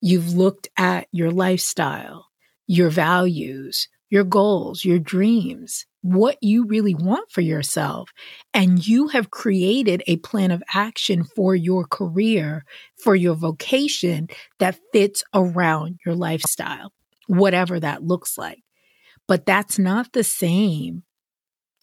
you've 0.00 0.34
looked 0.34 0.66
at 0.76 1.06
your 1.12 1.30
lifestyle, 1.30 2.26
your 2.66 2.90
values, 2.90 3.86
your 4.10 4.24
goals, 4.24 4.84
your 4.84 4.98
dreams, 4.98 5.86
what 6.06 6.36
you 6.40 6.66
really 6.66 6.94
want 6.94 7.30
for 7.30 7.40
yourself. 7.40 8.10
And 8.54 8.86
you 8.86 9.08
have 9.08 9.30
created 9.30 10.02
a 10.06 10.18
plan 10.18 10.52
of 10.52 10.62
action 10.72 11.24
for 11.24 11.54
your 11.54 11.84
career, 11.84 12.64
for 13.02 13.16
your 13.16 13.34
vocation 13.34 14.28
that 14.58 14.78
fits 14.92 15.24
around 15.34 15.98
your 16.06 16.14
lifestyle, 16.14 16.92
whatever 17.26 17.80
that 17.80 18.04
looks 18.04 18.38
like. 18.38 18.62
But 19.26 19.46
that's 19.46 19.78
not 19.78 20.12
the 20.12 20.22
same 20.22 21.02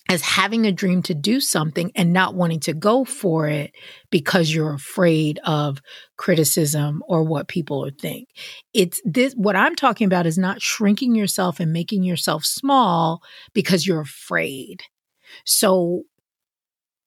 as 0.09 0.21
having 0.21 0.65
a 0.65 0.71
dream 0.71 1.01
to 1.03 1.13
do 1.13 1.39
something 1.39 1.91
and 1.95 2.11
not 2.11 2.35
wanting 2.35 2.59
to 2.59 2.73
go 2.73 3.05
for 3.05 3.47
it 3.47 3.73
because 4.11 4.53
you're 4.53 4.73
afraid 4.73 5.39
of 5.45 5.81
criticism 6.17 7.01
or 7.07 7.23
what 7.23 7.47
people 7.47 7.89
think. 7.99 8.27
It's 8.73 9.01
this 9.05 9.33
what 9.33 9.55
I'm 9.55 9.75
talking 9.75 10.05
about 10.05 10.25
is 10.25 10.37
not 10.37 10.61
shrinking 10.61 11.15
yourself 11.15 11.59
and 11.59 11.71
making 11.71 12.03
yourself 12.03 12.43
small 12.43 13.21
because 13.53 13.87
you're 13.87 14.01
afraid. 14.01 14.83
So 15.45 16.03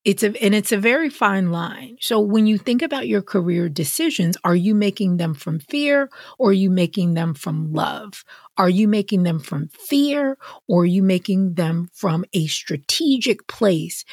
it's 0.07 0.23
a 0.23 0.29
and 0.43 0.55
it's 0.55 0.73
a 0.73 0.79
very 0.79 1.11
fine 1.11 1.51
line. 1.51 1.99
So 2.01 2.21
when 2.21 2.47
you 2.47 2.59
think 2.59 2.83
about 2.83 3.09
your 3.09 3.23
career 3.23 3.69
decisions, 3.69 4.39
are 4.45 4.57
you 4.57 4.75
making 4.75 5.19
them 5.19 5.35
from 5.35 5.61
fear 5.61 6.09
or 6.39 6.51
are 6.51 6.55
you 6.55 6.71
making 6.71 7.15
them 7.15 7.35
from 7.35 7.73
love? 7.75 8.25
Are 8.57 8.71
you 8.71 8.89
making 8.89 9.25
them 9.25 9.41
from 9.41 9.69
fear 9.69 10.39
or 10.69 10.83
are 10.83 10.87
you 10.87 11.03
making 11.03 11.55
them 11.55 11.91
from 11.93 12.25
a 12.33 12.47
strategic 12.47 13.49
place 13.49 14.05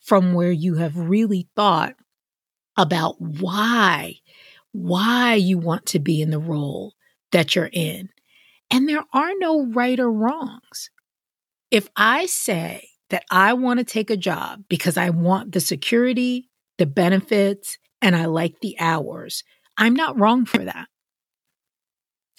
from 0.00 0.34
where 0.34 0.52
you 0.52 0.76
have 0.76 0.96
really 0.96 1.48
thought 1.56 1.94
about 2.76 3.20
why 3.20 4.16
why 4.72 5.34
you 5.34 5.58
want 5.58 5.86
to 5.86 5.98
be 5.98 6.22
in 6.22 6.30
the 6.30 6.40
role 6.40 6.94
that 7.32 7.56
you're 7.56 7.70
in? 7.72 8.10
And 8.70 8.88
there 8.88 9.04
are 9.12 9.32
no 9.38 9.66
right 9.66 10.00
or 10.00 10.12
wrongs. 10.12 10.90
If 11.70 11.88
I 11.96 12.26
say 12.26 12.87
that 13.10 13.24
I 13.30 13.54
want 13.54 13.78
to 13.78 13.84
take 13.84 14.10
a 14.10 14.16
job 14.16 14.64
because 14.68 14.96
I 14.96 15.10
want 15.10 15.52
the 15.52 15.60
security, 15.60 16.48
the 16.76 16.86
benefits, 16.86 17.78
and 18.02 18.14
I 18.14 18.26
like 18.26 18.60
the 18.60 18.76
hours. 18.78 19.42
I'm 19.76 19.94
not 19.94 20.18
wrong 20.18 20.44
for 20.44 20.64
that. 20.64 20.88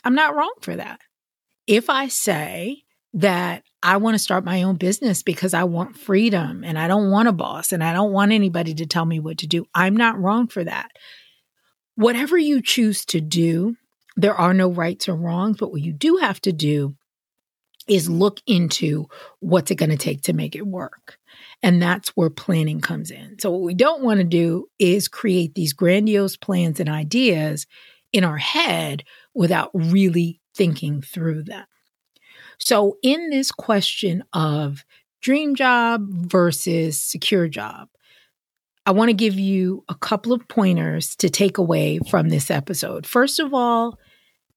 I'm 0.03 0.15
not 0.15 0.35
wrong 0.35 0.53
for 0.61 0.75
that. 0.75 0.99
If 1.67 1.89
I 1.89 2.07
say 2.07 2.83
that 3.13 3.63
I 3.81 3.97
want 3.97 4.15
to 4.15 4.19
start 4.19 4.43
my 4.43 4.63
own 4.63 4.75
business 4.75 5.23
because 5.23 5.53
I 5.53 5.63
want 5.63 5.97
freedom 5.97 6.63
and 6.63 6.77
I 6.77 6.87
don't 6.87 7.11
want 7.11 7.27
a 7.27 7.33
boss 7.33 7.71
and 7.71 7.83
I 7.83 7.93
don't 7.93 8.11
want 8.11 8.31
anybody 8.31 8.73
to 8.75 8.85
tell 8.85 9.05
me 9.05 9.19
what 9.19 9.39
to 9.39 9.47
do, 9.47 9.65
I'm 9.73 9.95
not 9.95 10.19
wrong 10.19 10.47
for 10.47 10.63
that. 10.63 10.89
Whatever 11.95 12.37
you 12.37 12.61
choose 12.61 13.05
to 13.05 13.19
do, 13.19 13.75
there 14.15 14.35
are 14.35 14.53
no 14.53 14.69
rights 14.69 15.07
or 15.09 15.15
wrongs, 15.15 15.57
but 15.57 15.71
what 15.71 15.81
you 15.81 15.93
do 15.93 16.17
have 16.17 16.41
to 16.41 16.51
do 16.51 16.95
is 17.89 18.09
look 18.09 18.39
into 18.45 19.07
what's 19.39 19.71
it 19.71 19.75
going 19.75 19.89
to 19.89 19.97
take 19.97 20.21
to 20.23 20.33
make 20.33 20.55
it 20.55 20.65
work. 20.65 21.17
And 21.61 21.81
that's 21.81 22.09
where 22.09 22.29
planning 22.29 22.79
comes 22.79 23.11
in. 23.11 23.37
So, 23.39 23.51
what 23.51 23.61
we 23.61 23.73
don't 23.73 24.03
want 24.03 24.19
to 24.19 24.23
do 24.23 24.67
is 24.77 25.07
create 25.07 25.55
these 25.55 25.73
grandiose 25.73 26.37
plans 26.37 26.79
and 26.79 26.89
ideas 26.89 27.67
in 28.13 28.23
our 28.23 28.37
head 28.37 29.03
without 29.33 29.71
really 29.73 30.39
thinking 30.55 31.01
through 31.01 31.43
them. 31.43 31.65
So, 32.59 32.97
in 33.03 33.29
this 33.29 33.51
question 33.51 34.23
of 34.33 34.85
dream 35.21 35.55
job 35.55 36.05
versus 36.09 37.01
secure 37.01 37.47
job, 37.47 37.89
I 38.85 38.91
want 38.91 39.09
to 39.09 39.13
give 39.13 39.37
you 39.37 39.83
a 39.89 39.95
couple 39.95 40.33
of 40.33 40.47
pointers 40.47 41.15
to 41.17 41.29
take 41.29 41.57
away 41.57 41.99
from 42.09 42.29
this 42.29 42.49
episode. 42.49 43.05
First 43.05 43.39
of 43.39 43.53
all, 43.53 43.99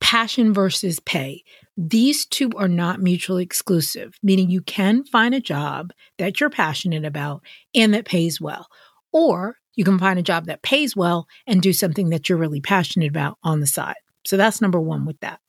passion 0.01 0.55
versus 0.55 1.01
pay. 1.01 1.43
These 1.77 2.27
two 2.27 2.51
are 2.57 2.69
not 2.69 3.01
mutually 3.01 3.43
exclusive, 3.43 4.15
meaning 4.23 4.51
you 4.51 4.61
can 4.61 5.05
find 5.05 5.35
a 5.35 5.41
job 5.41 5.93
that 6.19 6.39
you're 6.39 6.51
passionate 6.51 7.05
about 7.05 7.43
and 7.75 7.95
that 7.95 8.05
pays 8.05 8.41
well. 8.41 8.69
Or 9.13 9.57
you 9.75 9.85
can 9.85 9.99
find 9.99 10.19
a 10.19 10.23
job 10.23 10.47
that 10.47 10.63
pays 10.63 10.95
well 10.95 11.27
and 11.47 11.63
do 11.63 11.73
something 11.73 12.11
that 12.11 12.29
you're 12.29 12.39
really 12.39 12.61
passionate 12.61 13.09
about 13.09 13.39
on 13.43 13.61
the 13.61 13.67
side. 13.67 13.97
So 14.27 14.37
that's 14.37 14.61
number 14.61 14.81
one 14.81 15.07
with 15.07 15.19
that. 15.21 15.41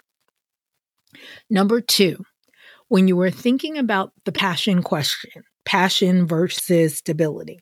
Number 1.50 1.82
two, 1.82 2.24
when 2.88 3.08
you 3.08 3.20
are 3.22 3.32
thinking 3.32 3.78
about 3.78 4.14
the 4.26 4.32
passion 4.32 4.82
question, 4.82 5.44
passion 5.66 6.26
versus 6.26 6.98
stability. 6.98 7.60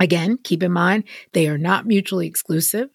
Again, 0.00 0.38
keep 0.42 0.62
in 0.62 0.72
mind, 0.72 1.04
they 1.32 1.48
are 1.48 1.58
not 1.58 1.86
mutually 1.86 2.26
exclusive. 2.26 2.88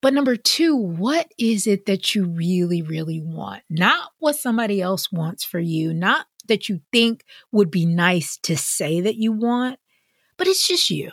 But 0.00 0.14
number 0.14 0.36
two, 0.36 0.76
what 0.76 1.32
is 1.38 1.66
it 1.66 1.86
that 1.86 2.14
you 2.14 2.26
really, 2.26 2.82
really 2.82 3.20
want? 3.20 3.62
Not 3.70 4.10
what 4.18 4.36
somebody 4.36 4.80
else 4.80 5.10
wants 5.10 5.44
for 5.44 5.58
you, 5.58 5.92
not 5.94 6.26
that 6.48 6.68
you 6.68 6.80
think 6.92 7.24
would 7.52 7.70
be 7.70 7.86
nice 7.86 8.38
to 8.44 8.56
say 8.56 9.00
that 9.00 9.16
you 9.16 9.32
want, 9.32 9.78
but 10.36 10.46
it's 10.46 10.66
just 10.66 10.90
you. 10.90 11.10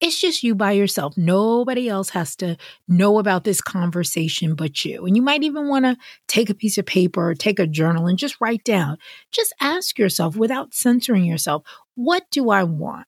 It's 0.00 0.18
just 0.18 0.42
you 0.42 0.54
by 0.54 0.72
yourself. 0.72 1.18
Nobody 1.18 1.86
else 1.86 2.10
has 2.10 2.34
to 2.36 2.56
know 2.88 3.18
about 3.18 3.44
this 3.44 3.60
conversation 3.60 4.54
but 4.54 4.82
you. 4.82 5.04
And 5.04 5.14
you 5.14 5.20
might 5.20 5.42
even 5.42 5.68
want 5.68 5.84
to 5.84 5.98
take 6.26 6.48
a 6.48 6.54
piece 6.54 6.78
of 6.78 6.86
paper 6.86 7.28
or 7.28 7.34
take 7.34 7.58
a 7.58 7.66
journal 7.66 8.06
and 8.06 8.18
just 8.18 8.40
write 8.40 8.64
down. 8.64 8.96
Just 9.30 9.52
ask 9.60 9.98
yourself 9.98 10.36
without 10.36 10.72
censoring 10.72 11.26
yourself, 11.26 11.64
what 11.96 12.24
do 12.30 12.48
I 12.48 12.62
want? 12.64 13.06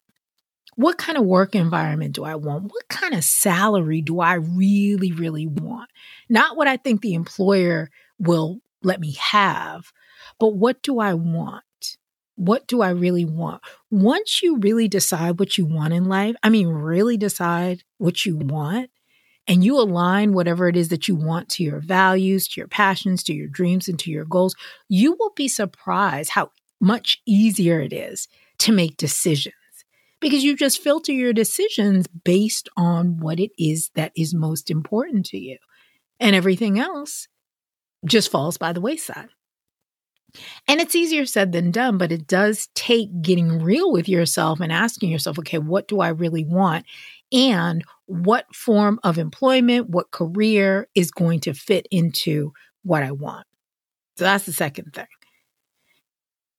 What 0.76 0.96
kind 0.96 1.18
of 1.18 1.24
work 1.24 1.54
environment 1.54 2.14
do 2.14 2.24
I 2.24 2.34
want? 2.34 2.64
What 2.64 2.88
kind 2.88 3.14
of 3.14 3.24
salary 3.24 4.00
do 4.00 4.20
I 4.20 4.34
really, 4.34 5.12
really 5.12 5.46
want? 5.46 5.90
Not 6.28 6.56
what 6.56 6.66
I 6.66 6.78
think 6.78 7.02
the 7.02 7.14
employer 7.14 7.90
will 8.18 8.60
let 8.82 9.00
me 9.00 9.16
have, 9.20 9.92
but 10.40 10.54
what 10.54 10.82
do 10.82 10.98
I 10.98 11.14
want? 11.14 11.62
What 12.36 12.66
do 12.66 12.80
I 12.80 12.90
really 12.90 13.26
want? 13.26 13.62
Once 13.90 14.42
you 14.42 14.56
really 14.56 14.88
decide 14.88 15.38
what 15.38 15.58
you 15.58 15.66
want 15.66 15.92
in 15.92 16.06
life, 16.06 16.34
I 16.42 16.48
mean, 16.48 16.68
really 16.68 17.18
decide 17.18 17.84
what 17.98 18.24
you 18.24 18.36
want, 18.38 18.90
and 19.46 19.62
you 19.62 19.78
align 19.78 20.32
whatever 20.32 20.68
it 20.68 20.76
is 20.76 20.88
that 20.88 21.06
you 21.06 21.14
want 21.14 21.50
to 21.50 21.62
your 21.62 21.80
values, 21.80 22.48
to 22.48 22.60
your 22.60 22.68
passions, 22.68 23.22
to 23.24 23.34
your 23.34 23.48
dreams, 23.48 23.88
and 23.88 23.98
to 23.98 24.10
your 24.10 24.24
goals, 24.24 24.56
you 24.88 25.14
will 25.18 25.32
be 25.36 25.48
surprised 25.48 26.30
how 26.30 26.50
much 26.80 27.20
easier 27.26 27.80
it 27.80 27.92
is 27.92 28.26
to 28.58 28.72
make 28.72 28.96
decisions 28.96 29.54
because 30.22 30.42
you 30.42 30.56
just 30.56 30.82
filter 30.82 31.12
your 31.12 31.34
decisions 31.34 32.06
based 32.06 32.70
on 32.76 33.18
what 33.18 33.38
it 33.38 33.50
is 33.58 33.90
that 33.94 34.12
is 34.16 34.32
most 34.32 34.70
important 34.70 35.26
to 35.26 35.38
you. 35.38 35.58
And 36.18 36.34
everything 36.34 36.78
else 36.78 37.28
just 38.06 38.30
falls 38.30 38.56
by 38.56 38.72
the 38.72 38.80
wayside. 38.80 39.28
And 40.66 40.80
it's 40.80 40.94
easier 40.94 41.26
said 41.26 41.52
than 41.52 41.70
done, 41.72 41.98
but 41.98 42.12
it 42.12 42.26
does 42.26 42.68
take 42.74 43.20
getting 43.20 43.62
real 43.62 43.92
with 43.92 44.08
yourself 44.08 44.60
and 44.60 44.72
asking 44.72 45.10
yourself, 45.10 45.38
okay, 45.40 45.58
what 45.58 45.88
do 45.88 46.00
I 46.00 46.08
really 46.08 46.44
want? 46.44 46.86
And 47.32 47.84
what 48.06 48.54
form 48.54 48.98
of 49.02 49.18
employment, 49.18 49.90
what 49.90 50.10
career 50.10 50.88
is 50.94 51.10
going 51.10 51.40
to 51.40 51.52
fit 51.52 51.86
into 51.90 52.52
what 52.82 53.02
I 53.02 53.11
want? 53.11 53.46
So 54.16 54.24
that's 54.24 54.46
the 54.46 54.52
second 54.52 54.94
thing. 54.94 55.06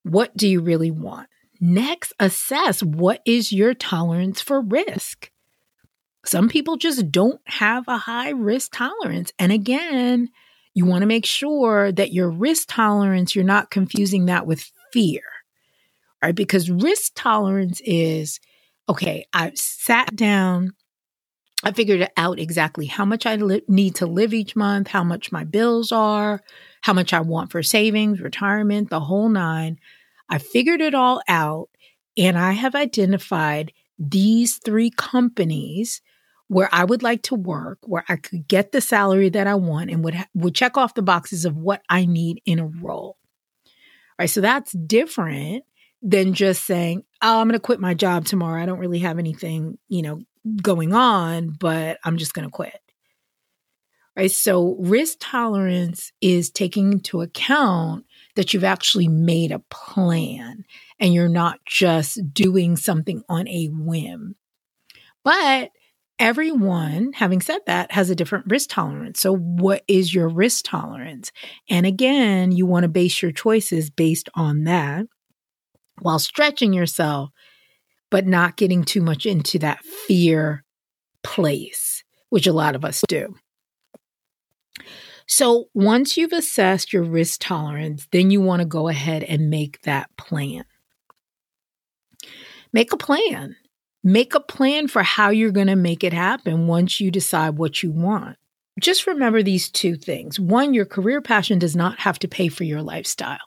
What 0.04 0.36
do 0.36 0.47
you 0.47 0.62
really 0.62 0.91
want? 0.91 1.30
Next, 1.65 2.12
assess 2.19 2.84
what 2.84 3.21
is 3.26 3.54
your 3.54 3.73
tolerance 3.73 4.41
for 4.41 4.60
risk. 4.60 5.32
Some 6.26 6.49
people 6.49 6.76
just 6.76 7.10
don't 7.10 7.39
have 7.45 7.86
a 7.88 7.95
high 7.95 8.32
risk 8.32 8.73
tolerance. 8.73 9.32
And 9.39 9.49
again, 9.49 10.28
you 10.73 10.86
want 10.86 11.04
to 11.04 11.08
make 11.08 11.26
sure 11.26 11.89
that 11.93 12.12
your 12.12 12.30
risk 12.30 12.67
tolerance, 12.67 13.34
you're 13.34 13.45
not 13.45 13.71
confusing 13.71 14.26
that 14.26 14.45
with 14.45 14.69
fear, 14.91 15.21
right? 16.21 16.36
Because 16.36 16.69
risk 16.69 17.13
tolerance 17.15 17.80
is 17.86 18.41
okay, 18.89 19.26
I 19.32 19.54
sat 19.56 20.13
down, 20.17 20.73
I 21.63 21.71
figured 21.71 22.10
out 22.17 22.39
exactly 22.39 22.88
how 22.88 23.06
much 23.06 23.26
I 23.26 23.38
li- 23.38 23.63
need 23.69 23.95
to 23.95 24.06
live 24.06 24.34
each 24.34 24.54
month, 24.54 24.89
how 24.89 25.06
much 25.06 25.32
my 25.32 25.45
bills 25.45 25.93
are, 25.93 26.41
how 26.82 26.91
much 26.91 27.13
I 27.13 27.21
want 27.21 27.54
for 27.54 27.63
savings, 27.63 28.19
retirement, 28.19 28.89
the 28.89 28.99
whole 28.99 29.30
nine. 29.30 29.80
I 30.30 30.38
figured 30.38 30.82
it 30.82 30.96
all 30.96 31.22
out 31.28 31.70
and 32.18 32.38
I 32.38 32.52
have 32.52 32.76
identified 32.76 33.74
these 33.98 34.58
three 34.58 34.90
companies 34.90 36.02
where 36.48 36.70
I 36.72 36.84
would 36.84 37.04
like 37.04 37.24
to 37.24 37.36
work, 37.36 37.80
where 37.84 38.04
I 38.08 38.16
could 38.18 38.48
get 38.48 38.72
the 38.72 38.82
salary 38.82 39.30
that 39.30 39.48
I 39.48 39.56
want 39.56 39.90
and 39.90 40.04
would 40.04 40.14
ha- 40.14 40.28
would 40.36 40.56
check 40.56 40.78
off 40.78 40.94
the 40.94 41.02
boxes 41.02 41.46
of 41.46 41.58
what 41.58 41.82
I 41.90 42.06
need 42.06 42.42
in 42.46 42.60
a 42.60 42.68
role. 42.68 43.18
All 43.18 44.20
right, 44.20 44.30
so 44.30 44.42
that's 44.42 44.72
different 44.74 45.64
than 46.02 46.34
just 46.34 46.66
saying, 46.66 47.04
"Oh, 47.22 47.40
I'm 47.40 47.48
going 47.48 47.54
to 47.54 47.60
quit 47.60 47.80
my 47.80 47.94
job 47.94 48.26
tomorrow. 48.26 48.62
I 48.62 48.66
don't 48.66 48.80
really 48.80 49.00
have 49.00 49.20
anything, 49.20 49.78
you 49.88 50.02
know, 50.02 50.22
going 50.62 50.94
on, 50.94 51.56
but 51.60 51.98
I'm 52.04 52.18
just 52.18 52.34
going 52.34 52.48
to 52.48 52.52
quit." 52.52 52.80
Right? 54.16 54.32
So 54.32 54.76
risk 54.80 55.18
tolerance 55.20 56.12
is 56.22 56.52
taking 56.52 56.94
into 56.94 57.22
account 57.22 58.06
that 58.36 58.54
you've 58.54 58.63
actually 58.63 59.08
made 59.08 59.52
a 59.52 59.63
plan 59.69 60.65
and 61.00 61.13
you're 61.13 61.30
not 61.30 61.60
just 61.65 62.19
doing 62.34 62.76
something 62.76 63.22
on 63.30 63.48
a 63.48 63.67
whim. 63.67 64.36
But 65.24 65.72
everyone, 66.19 67.13
having 67.13 67.41
said 67.41 67.60
that, 67.67 67.91
has 67.91 68.10
a 68.10 68.15
different 68.15 68.46
risk 68.48 68.69
tolerance. 68.69 69.19
So, 69.19 69.36
what 69.36 69.84
is 69.88 70.13
your 70.13 70.30
risk 70.30 70.65
tolerance? 70.65 71.32
And 71.69 71.86
again, 71.86 72.52
you 72.52 72.65
want 72.65 72.84
to 72.84 72.89
base 72.89 73.22
your 73.22 73.32
choices 73.32 73.89
based 73.89 74.30
on 74.36 74.63
that 74.63 75.06
while 76.02 76.19
stretching 76.19 76.74
yourself, 76.74 77.30
but 78.10 78.26
not 78.26 78.58
getting 78.58 78.84
too 78.84 79.02
much 79.02 79.26
into 79.26 79.60
that 79.60 79.84
fear 79.84 80.63
place, 81.24 82.04
which 82.30 82.48
a 82.48 82.54
lot 82.54 82.76
of 82.76 82.84
us 82.84 83.04
do. 83.08 83.36
So 85.36 85.67
once 85.74 86.15
you've 86.15 86.32
assessed 86.32 86.93
your 86.93 87.02
risk 87.02 87.39
tolerance, 87.41 88.08
then 88.12 88.30
you 88.30 88.39
want 88.39 88.60
to 88.60 88.67
go 88.67 88.88
ahead 88.88 89.24
and 89.24 89.50
make 89.50 89.82
that 89.82 90.15
plan. 90.15 90.63
Make 92.72 92.93
a 92.93 92.98
plan. 92.98 93.56
Make 94.04 94.36
a 94.36 94.39
plan 94.39 94.88
for 94.88 95.02
how 95.02 95.32
you're 95.32 95.50
going 95.50 95.74
to 95.74 95.76
make 95.76 96.04
it 96.04 96.13
happen 96.13 96.67
once 96.67 97.00
you 97.00 97.10
decide 97.10 97.58
what 97.58 97.82
you 97.82 97.89
want. 97.89 98.38
Just 98.80 99.08
remember 99.08 99.41
these 99.41 99.72
two 99.72 99.96
things. 99.96 100.39
One, 100.39 100.76
your 100.76 100.86
career 100.86 101.19
passion 101.19 101.58
does 101.58 101.76
not 101.76 101.98
have 101.98 102.19
to 102.19 102.28
pay 102.28 102.48
for 102.48 102.63
your 102.63 102.84
lifestyle. 102.84 103.39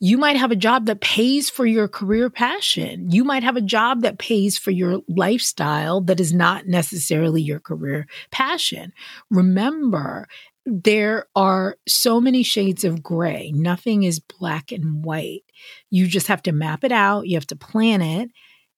You 0.00 0.16
might 0.16 0.36
have 0.36 0.52
a 0.52 0.56
job 0.56 0.86
that 0.86 1.00
pays 1.00 1.50
for 1.50 1.66
your 1.66 1.88
career 1.88 2.30
passion. 2.30 3.10
You 3.10 3.24
might 3.24 3.42
have 3.42 3.56
a 3.56 3.60
job 3.60 4.02
that 4.02 4.18
pays 4.18 4.56
for 4.56 4.70
your 4.70 5.00
lifestyle 5.08 6.00
that 6.02 6.20
is 6.20 6.32
not 6.32 6.66
necessarily 6.66 7.42
your 7.42 7.58
career 7.58 8.06
passion. 8.30 8.92
Remember, 9.28 10.28
there 10.64 11.26
are 11.34 11.76
so 11.88 12.20
many 12.20 12.44
shades 12.44 12.84
of 12.84 13.02
gray. 13.02 13.50
Nothing 13.52 14.04
is 14.04 14.20
black 14.20 14.70
and 14.70 15.04
white. 15.04 15.42
You 15.90 16.06
just 16.06 16.28
have 16.28 16.42
to 16.42 16.52
map 16.52 16.84
it 16.84 16.92
out, 16.92 17.26
you 17.26 17.36
have 17.36 17.46
to 17.48 17.56
plan 17.56 18.00
it. 18.00 18.30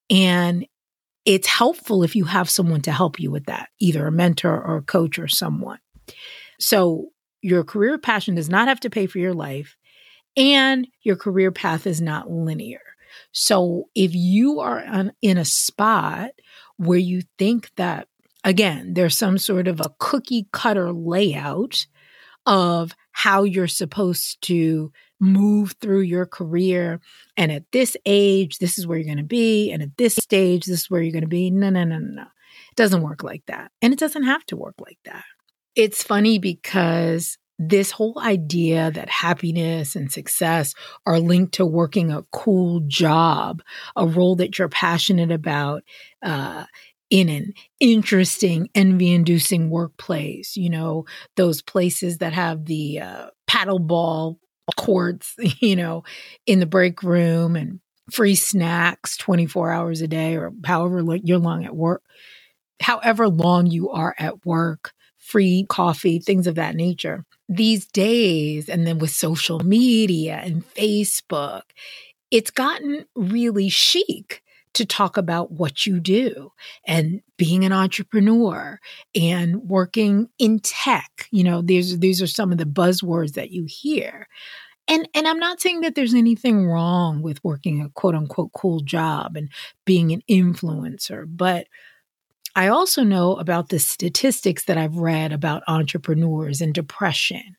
And 0.08 0.66
it's 1.26 1.46
helpful 1.46 2.02
if 2.02 2.16
you 2.16 2.24
have 2.24 2.48
someone 2.48 2.80
to 2.82 2.92
help 2.92 3.20
you 3.20 3.30
with 3.30 3.44
that, 3.46 3.68
either 3.78 4.06
a 4.06 4.12
mentor 4.12 4.58
or 4.58 4.78
a 4.78 4.82
coach 4.82 5.18
or 5.18 5.28
someone. 5.28 5.78
So, 6.58 7.08
your 7.42 7.64
career 7.64 7.96
passion 7.98 8.34
does 8.34 8.50
not 8.50 8.68
have 8.68 8.80
to 8.80 8.90
pay 8.90 9.06
for 9.06 9.18
your 9.18 9.32
life 9.32 9.76
and 10.36 10.86
your 11.02 11.16
career 11.16 11.50
path 11.50 11.86
is 11.86 12.00
not 12.00 12.30
linear. 12.30 12.80
So 13.32 13.88
if 13.94 14.14
you 14.14 14.60
are 14.60 14.84
on, 14.84 15.12
in 15.22 15.38
a 15.38 15.44
spot 15.44 16.30
where 16.76 16.98
you 16.98 17.22
think 17.38 17.70
that, 17.76 18.08
again, 18.44 18.94
there's 18.94 19.16
some 19.16 19.38
sort 19.38 19.68
of 19.68 19.80
a 19.80 19.94
cookie 19.98 20.48
cutter 20.52 20.92
layout 20.92 21.86
of 22.46 22.94
how 23.12 23.44
you're 23.44 23.68
supposed 23.68 24.40
to 24.42 24.92
move 25.20 25.74
through 25.80 26.00
your 26.00 26.26
career. 26.26 27.00
And 27.36 27.52
at 27.52 27.70
this 27.72 27.96
age, 28.06 28.58
this 28.58 28.78
is 28.78 28.86
where 28.86 28.96
you're 28.96 29.04
going 29.04 29.18
to 29.18 29.24
be. 29.24 29.70
And 29.70 29.82
at 29.82 29.96
this 29.98 30.14
stage, 30.14 30.64
this 30.64 30.80
is 30.80 30.90
where 30.90 31.02
you're 31.02 31.12
going 31.12 31.22
to 31.22 31.28
be. 31.28 31.50
No, 31.50 31.68
no, 31.70 31.84
no, 31.84 31.98
no, 31.98 32.22
no. 32.22 32.22
It 32.22 32.76
doesn't 32.76 33.02
work 33.02 33.22
like 33.22 33.44
that. 33.46 33.70
And 33.82 33.92
it 33.92 33.98
doesn't 33.98 34.22
have 34.22 34.44
to 34.46 34.56
work 34.56 34.76
like 34.80 34.98
that. 35.04 35.24
It's 35.76 36.02
funny 36.02 36.38
because 36.38 37.36
this 37.60 37.92
whole 37.92 38.20
idea 38.20 38.92
that 38.92 39.10
happiness 39.10 39.96
and 39.96 40.12
success 40.12 40.74
are 41.06 41.20
linked 41.20 41.54
to 41.54 41.66
working 41.66 42.12
a 42.12 42.24
cool 42.32 42.82
job, 42.88 43.62
a 43.96 44.08
role 44.08 44.36
that 44.36 44.58
you're 44.58 44.70
passionate 44.70 45.32
about, 45.32 45.84
uh, 46.22 46.66
in 47.10 47.30
an 47.30 47.54
interesting, 47.80 48.70
envy 48.74 49.14
inducing 49.14 49.70
workplace, 49.70 50.56
you 50.58 50.70
know, 50.70 51.06
those 51.36 51.62
places 51.62 52.18
that 52.18 52.34
have 52.34 52.66
the 52.66 53.00
uh, 53.00 53.28
courts, 54.76 55.34
you 55.60 55.76
know, 55.76 56.04
in 56.46 56.60
the 56.60 56.66
break 56.66 57.02
room 57.04 57.56
and 57.56 57.80
free 58.12 58.36
snacks 58.36 59.16
24 59.18 59.72
hours 59.72 60.02
a 60.02 60.08
day 60.08 60.36
or 60.36 60.52
however 60.64 61.02
long 61.02 61.20
you're 61.24 61.38
long 61.38 61.64
at 61.66 61.76
work, 61.76 62.02
however 62.82 63.28
long 63.28 63.66
you 63.66 63.90
are 63.90 64.14
at 64.18 64.46
work, 64.46 64.92
free 65.30 65.66
coffee, 65.68 66.18
things 66.18 66.46
of 66.46 66.56
that 66.56 66.74
nature 66.74 67.24
these 67.50 67.86
days, 67.86 68.68
and 68.68 68.86
then 68.86 68.98
with 68.98 69.10
social 69.10 69.58
media 69.58 70.40
and 70.42 70.64
Facebook, 70.74 71.62
it's 72.30 72.50
gotten 72.50 73.04
really 73.16 73.68
chic 73.68 74.42
to 74.72 74.86
talk 74.86 75.16
about 75.16 75.50
what 75.50 75.84
you 75.84 75.98
do 75.98 76.52
and 76.86 77.20
being 77.36 77.64
an 77.64 77.72
entrepreneur 77.72 78.78
and 79.16 79.68
working 79.68 80.28
in 80.38 80.60
tech. 80.60 81.26
You 81.32 81.42
know, 81.42 81.60
these 81.60 81.98
these 81.98 82.22
are 82.22 82.28
some 82.28 82.52
of 82.52 82.58
the 82.58 82.64
buzzwords 82.64 83.32
that 83.32 83.50
you 83.50 83.64
hear. 83.68 84.28
And 84.86 85.08
and 85.12 85.26
I'm 85.26 85.40
not 85.40 85.60
saying 85.60 85.80
that 85.80 85.96
there's 85.96 86.14
anything 86.14 86.66
wrong 86.66 87.20
with 87.20 87.42
working 87.42 87.82
a 87.82 87.88
quote 87.90 88.14
unquote 88.14 88.52
cool 88.52 88.78
job 88.80 89.36
and 89.36 89.48
being 89.84 90.12
an 90.12 90.22
influencer, 90.30 91.24
but 91.26 91.66
I 92.56 92.68
also 92.68 93.02
know 93.04 93.36
about 93.36 93.68
the 93.68 93.78
statistics 93.78 94.64
that 94.64 94.76
I've 94.76 94.96
read 94.96 95.32
about 95.32 95.62
entrepreneurs 95.68 96.60
and 96.60 96.74
depression 96.74 97.56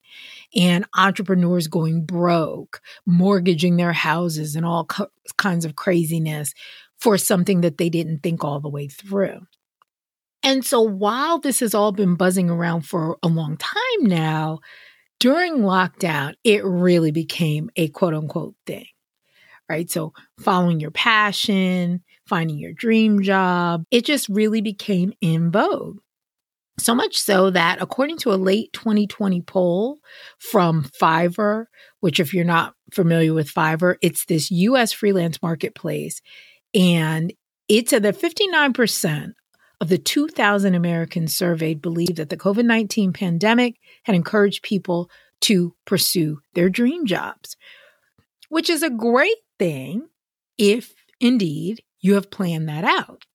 and 0.55 0.85
entrepreneurs 0.97 1.67
going 1.67 2.05
broke, 2.05 2.81
mortgaging 3.05 3.77
their 3.77 3.93
houses 3.93 4.55
and 4.55 4.65
all 4.65 4.85
co- 4.85 5.11
kinds 5.37 5.65
of 5.65 5.75
craziness 5.75 6.53
for 6.99 7.17
something 7.17 7.61
that 7.61 7.77
they 7.77 7.89
didn't 7.89 8.19
think 8.21 8.43
all 8.43 8.59
the 8.59 8.69
way 8.69 8.87
through. 8.87 9.39
And 10.43 10.65
so 10.65 10.81
while 10.81 11.39
this 11.39 11.59
has 11.59 11.73
all 11.73 11.91
been 11.91 12.15
buzzing 12.15 12.49
around 12.49 12.81
for 12.81 13.17
a 13.23 13.27
long 13.27 13.57
time 13.57 13.75
now, 14.01 14.59
during 15.19 15.59
lockdown, 15.59 16.33
it 16.43 16.65
really 16.65 17.11
became 17.11 17.69
a 17.75 17.87
quote 17.89 18.13
unquote 18.15 18.55
thing, 18.65 18.87
right? 19.69 19.89
So 19.89 20.13
following 20.39 20.79
your 20.79 20.91
passion, 20.91 22.03
finding 22.31 22.57
your 22.57 22.71
dream 22.71 23.21
job. 23.21 23.83
It 23.91 24.05
just 24.05 24.29
really 24.29 24.61
became 24.61 25.11
in 25.19 25.51
vogue. 25.51 25.97
So 26.79 26.95
much 26.95 27.17
so 27.17 27.49
that, 27.49 27.81
according 27.81 28.19
to 28.19 28.31
a 28.31 28.39
late 28.39 28.71
2020 28.71 29.41
poll 29.41 29.97
from 30.39 30.85
Fiverr, 30.85 31.65
which, 31.99 32.21
if 32.21 32.33
you're 32.33 32.45
not 32.45 32.73
familiar 32.93 33.33
with 33.33 33.53
Fiverr, 33.53 33.97
it's 34.01 34.23
this 34.25 34.49
US 34.49 34.93
freelance 34.93 35.41
marketplace. 35.41 36.21
And 36.73 37.33
it 37.67 37.89
said 37.89 38.03
that 38.03 38.17
59% 38.17 39.33
of 39.81 39.89
the 39.89 39.97
2,000 39.97 40.73
Americans 40.73 41.35
surveyed 41.35 41.81
believed 41.81 42.15
that 42.15 42.29
the 42.29 42.37
COVID 42.37 42.63
19 42.63 43.11
pandemic 43.11 43.75
had 44.03 44.15
encouraged 44.15 44.63
people 44.63 45.11
to 45.41 45.75
pursue 45.85 46.39
their 46.53 46.69
dream 46.69 47.05
jobs, 47.05 47.57
which 48.47 48.69
is 48.69 48.83
a 48.83 48.89
great 48.89 49.35
thing 49.59 50.07
if 50.57 50.93
indeed 51.19 51.83
you 52.01 52.15
have 52.15 52.31
planned 52.31 52.67
that 52.69 52.83
out. 52.83 53.25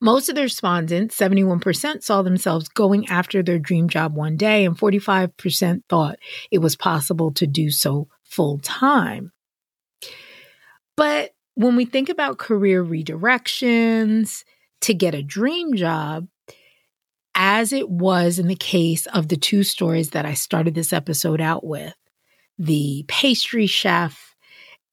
Most 0.00 0.28
of 0.28 0.34
the 0.34 0.42
respondents, 0.42 1.16
71%, 1.16 2.02
saw 2.02 2.22
themselves 2.22 2.68
going 2.68 3.08
after 3.08 3.42
their 3.42 3.58
dream 3.58 3.88
job 3.88 4.14
one 4.14 4.36
day, 4.36 4.64
and 4.64 4.76
45% 4.76 5.82
thought 5.88 6.18
it 6.50 6.58
was 6.58 6.76
possible 6.76 7.32
to 7.32 7.46
do 7.46 7.70
so 7.70 8.08
full 8.24 8.58
time. 8.58 9.32
But 10.96 11.30
when 11.54 11.76
we 11.76 11.84
think 11.84 12.08
about 12.08 12.38
career 12.38 12.84
redirections 12.84 14.44
to 14.82 14.94
get 14.94 15.14
a 15.14 15.22
dream 15.22 15.74
job, 15.74 16.28
as 17.34 17.72
it 17.72 17.88
was 17.88 18.38
in 18.38 18.48
the 18.48 18.56
case 18.56 19.06
of 19.06 19.28
the 19.28 19.36
two 19.36 19.62
stories 19.62 20.10
that 20.10 20.26
I 20.26 20.34
started 20.34 20.74
this 20.74 20.92
episode 20.92 21.40
out 21.40 21.64
with 21.64 21.94
the 22.58 23.04
pastry 23.08 23.66
chef 23.66 24.29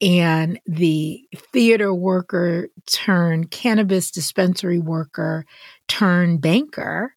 and 0.01 0.59
the 0.65 1.27
theater 1.35 1.93
worker 1.93 2.69
turned 2.85 3.51
cannabis 3.51 4.11
dispensary 4.11 4.79
worker 4.79 5.45
turned 5.87 6.41
banker, 6.41 7.15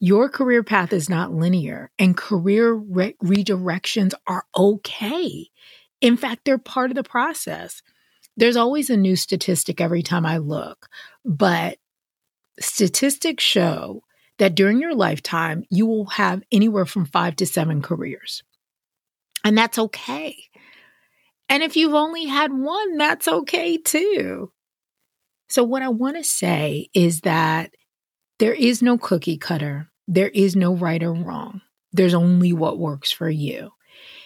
your 0.00 0.28
career 0.28 0.64
path 0.64 0.92
is 0.92 1.08
not 1.08 1.32
linear 1.32 1.92
and 1.98 2.16
career 2.16 2.72
re- 2.72 3.14
redirections 3.22 4.14
are 4.26 4.44
okay. 4.56 5.48
In 6.00 6.16
fact, 6.16 6.44
they're 6.44 6.58
part 6.58 6.90
of 6.90 6.96
the 6.96 7.04
process. 7.04 7.82
There's 8.36 8.56
always 8.56 8.90
a 8.90 8.96
new 8.96 9.14
statistic 9.14 9.80
every 9.80 10.02
time 10.02 10.26
I 10.26 10.38
look, 10.38 10.88
but 11.24 11.78
statistics 12.58 13.44
show 13.44 14.02
that 14.38 14.56
during 14.56 14.80
your 14.80 14.94
lifetime, 14.94 15.64
you 15.70 15.86
will 15.86 16.06
have 16.06 16.42
anywhere 16.50 16.86
from 16.86 17.06
five 17.06 17.36
to 17.36 17.46
seven 17.46 17.80
careers. 17.80 18.42
And 19.44 19.56
that's 19.56 19.78
okay. 19.78 20.36
And 21.52 21.62
if 21.62 21.76
you've 21.76 21.92
only 21.92 22.24
had 22.24 22.50
one, 22.50 22.96
that's 22.96 23.28
okay 23.28 23.76
too. 23.76 24.50
So, 25.50 25.62
what 25.62 25.82
I 25.82 25.88
want 25.88 26.16
to 26.16 26.24
say 26.24 26.88
is 26.94 27.20
that 27.20 27.74
there 28.38 28.54
is 28.54 28.80
no 28.80 28.96
cookie 28.96 29.36
cutter, 29.36 29.90
there 30.08 30.30
is 30.30 30.56
no 30.56 30.74
right 30.74 31.02
or 31.02 31.12
wrong. 31.12 31.60
There's 31.92 32.14
only 32.14 32.54
what 32.54 32.78
works 32.78 33.12
for 33.12 33.28
you. 33.28 33.70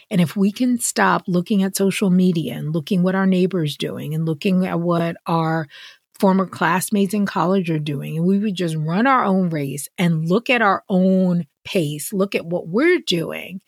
And 0.09 0.21
if 0.21 0.37
we 0.37 0.53
can 0.53 0.79
stop 0.79 1.25
looking 1.27 1.65
at 1.65 1.75
social 1.75 2.11
media 2.11 2.55
and 2.55 2.73
looking 2.73 3.03
what 3.03 3.17
our 3.17 3.27
neighbors 3.27 3.77
doing 3.77 4.15
and 4.15 4.25
looking 4.25 4.65
at 4.65 4.79
what 4.79 5.17
our 5.27 5.67
former 6.21 6.47
classmates 6.47 7.13
in 7.13 7.27
college 7.27 7.71
are 7.71 7.81
doing, 7.81 8.19
and 8.19 8.25
we 8.25 8.39
would 8.39 8.55
just 8.55 8.77
run 8.77 9.09
our 9.09 9.25
own 9.25 9.51
race 9.51 9.89
and 9.99 10.29
look 10.29 10.49
at 10.49 10.63
our 10.63 10.85
own 10.89 11.49
pace, 11.65 12.13
look 12.13 12.37
at 12.37 12.47
what 12.47 12.69
we're 12.69 13.01
doing, 13.01 13.63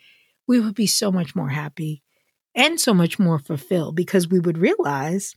we 0.47 0.61
would 0.61 0.77
be 0.77 0.87
so 0.87 1.11
much 1.11 1.35
more 1.35 1.49
happy 1.49 2.05
and 2.55 2.81
so 2.81 2.93
much 2.95 3.19
more 3.19 3.39
fulfilled 3.39 3.97
because 3.97 4.29
we 4.29 4.39
would 4.39 4.59
realize 4.59 5.35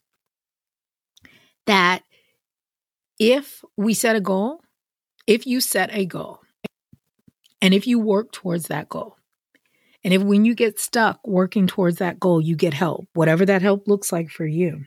that 1.68 2.04
if 3.20 3.64
we 3.78 3.94
set 3.94 4.16
a 4.16 4.22
goal, 4.22 4.62
if 5.28 5.46
you 5.46 5.62
set 5.62 5.90
a 5.94 6.06
goal, 6.06 6.40
and 7.62 7.74
if 7.74 7.86
you 7.86 8.00
work 8.00 8.32
towards 8.32 8.66
that 8.68 8.90
goal, 8.90 9.18
and 10.04 10.14
if 10.14 10.24
when 10.24 10.46
you 10.46 10.56
get 10.56 10.80
stuck 10.80 11.20
working 11.28 11.68
towards 11.68 11.98
that 11.98 12.20
goal, 12.20 12.42
you 12.42 12.56
get 12.56 12.74
help, 12.74 13.08
whatever 13.14 13.46
that 13.46 13.62
help 13.62 13.88
looks 13.88 14.12
like 14.12 14.30
for 14.30 14.46
you, 14.46 14.86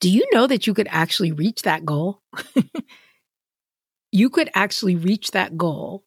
do 0.00 0.08
you 0.08 0.24
know 0.32 0.46
that 0.46 0.66
you 0.66 0.74
could 0.74 0.88
actually 0.90 1.32
reach 1.32 1.62
that 1.62 1.84
goal? 1.84 2.22
you 4.12 4.30
could 4.30 4.48
actually 4.54 4.96
reach 4.96 5.32
that 5.32 5.56
goal 5.56 6.04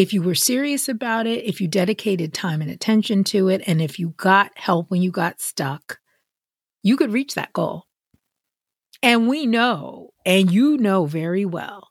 if 0.00 0.14
you 0.14 0.22
were 0.22 0.34
serious 0.34 0.88
about 0.88 1.26
it, 1.26 1.44
if 1.44 1.60
you 1.60 1.68
dedicated 1.68 2.32
time 2.32 2.62
and 2.62 2.70
attention 2.70 3.22
to 3.22 3.48
it, 3.48 3.60
and 3.66 3.82
if 3.82 3.98
you 3.98 4.14
got 4.16 4.50
help 4.54 4.90
when 4.90 5.02
you 5.02 5.10
got 5.10 5.42
stuck, 5.42 5.98
you 6.82 6.96
could 6.96 7.12
reach 7.12 7.34
that 7.34 7.52
goal. 7.52 7.84
And 9.02 9.28
we 9.28 9.44
know, 9.44 10.08
and 10.24 10.50
you 10.50 10.78
know 10.78 11.04
very 11.04 11.44
well, 11.44 11.88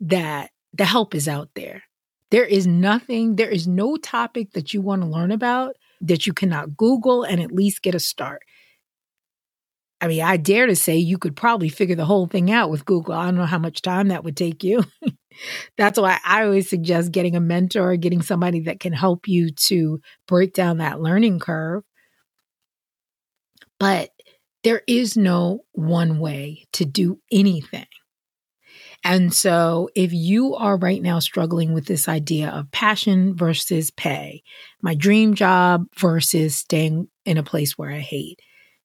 that 0.00 0.50
the 0.74 0.84
help 0.84 1.14
is 1.14 1.26
out 1.26 1.48
there. 1.54 1.84
There 2.30 2.44
is 2.44 2.66
nothing, 2.66 3.36
there 3.36 3.48
is 3.48 3.66
no 3.66 3.96
topic 3.96 4.52
that 4.52 4.74
you 4.74 4.82
want 4.82 5.00
to 5.00 5.08
learn 5.08 5.32
about 5.32 5.76
that 6.02 6.26
you 6.26 6.34
cannot 6.34 6.76
Google 6.76 7.22
and 7.22 7.40
at 7.40 7.52
least 7.52 7.80
get 7.80 7.94
a 7.94 8.00
start. 8.00 8.42
I 10.00 10.08
mean, 10.08 10.22
I 10.22 10.36
dare 10.36 10.66
to 10.66 10.76
say 10.76 10.96
you 10.96 11.16
could 11.16 11.36
probably 11.36 11.68
figure 11.68 11.96
the 11.96 12.04
whole 12.04 12.26
thing 12.26 12.50
out 12.50 12.70
with 12.70 12.84
Google. 12.84 13.14
I 13.14 13.26
don't 13.26 13.36
know 13.36 13.46
how 13.46 13.58
much 13.58 13.80
time 13.80 14.08
that 14.08 14.24
would 14.24 14.36
take 14.36 14.62
you. 14.62 14.84
That's 15.78 15.98
why 15.98 16.18
I 16.24 16.44
always 16.44 16.68
suggest 16.68 17.12
getting 17.12 17.36
a 17.36 17.40
mentor, 17.40 17.96
getting 17.96 18.22
somebody 18.22 18.60
that 18.60 18.80
can 18.80 18.92
help 18.92 19.26
you 19.28 19.50
to 19.50 20.00
break 20.26 20.52
down 20.52 20.78
that 20.78 21.00
learning 21.00 21.38
curve. 21.38 21.82
But 23.78 24.10
there 24.64 24.82
is 24.86 25.16
no 25.16 25.60
one 25.72 26.18
way 26.18 26.66
to 26.72 26.84
do 26.84 27.20
anything. 27.30 27.86
And 29.04 29.32
so, 29.32 29.88
if 29.94 30.12
you 30.12 30.56
are 30.56 30.76
right 30.76 31.00
now 31.00 31.20
struggling 31.20 31.72
with 31.72 31.86
this 31.86 32.08
idea 32.08 32.50
of 32.50 32.70
passion 32.72 33.36
versus 33.36 33.90
pay, 33.90 34.42
my 34.82 34.94
dream 34.94 35.34
job 35.34 35.86
versus 35.96 36.56
staying 36.56 37.06
in 37.24 37.38
a 37.38 37.44
place 37.44 37.78
where 37.78 37.90
I 37.90 38.00
hate, 38.00 38.40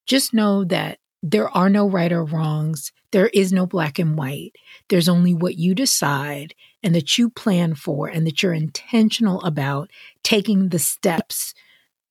just 0.05 0.33
know 0.33 0.63
that 0.65 0.99
there 1.23 1.49
are 1.49 1.69
no 1.69 1.87
right 1.87 2.11
or 2.11 2.23
wrongs. 2.23 2.91
There 3.11 3.27
is 3.27 3.53
no 3.53 3.65
black 3.65 3.99
and 3.99 4.17
white. 4.17 4.53
There's 4.89 5.09
only 5.09 5.33
what 5.33 5.57
you 5.57 5.75
decide 5.75 6.55
and 6.81 6.95
that 6.95 7.17
you 7.17 7.29
plan 7.29 7.75
for 7.75 8.07
and 8.07 8.25
that 8.25 8.41
you're 8.41 8.53
intentional 8.53 9.41
about 9.41 9.91
taking 10.23 10.69
the 10.69 10.79
steps 10.79 11.53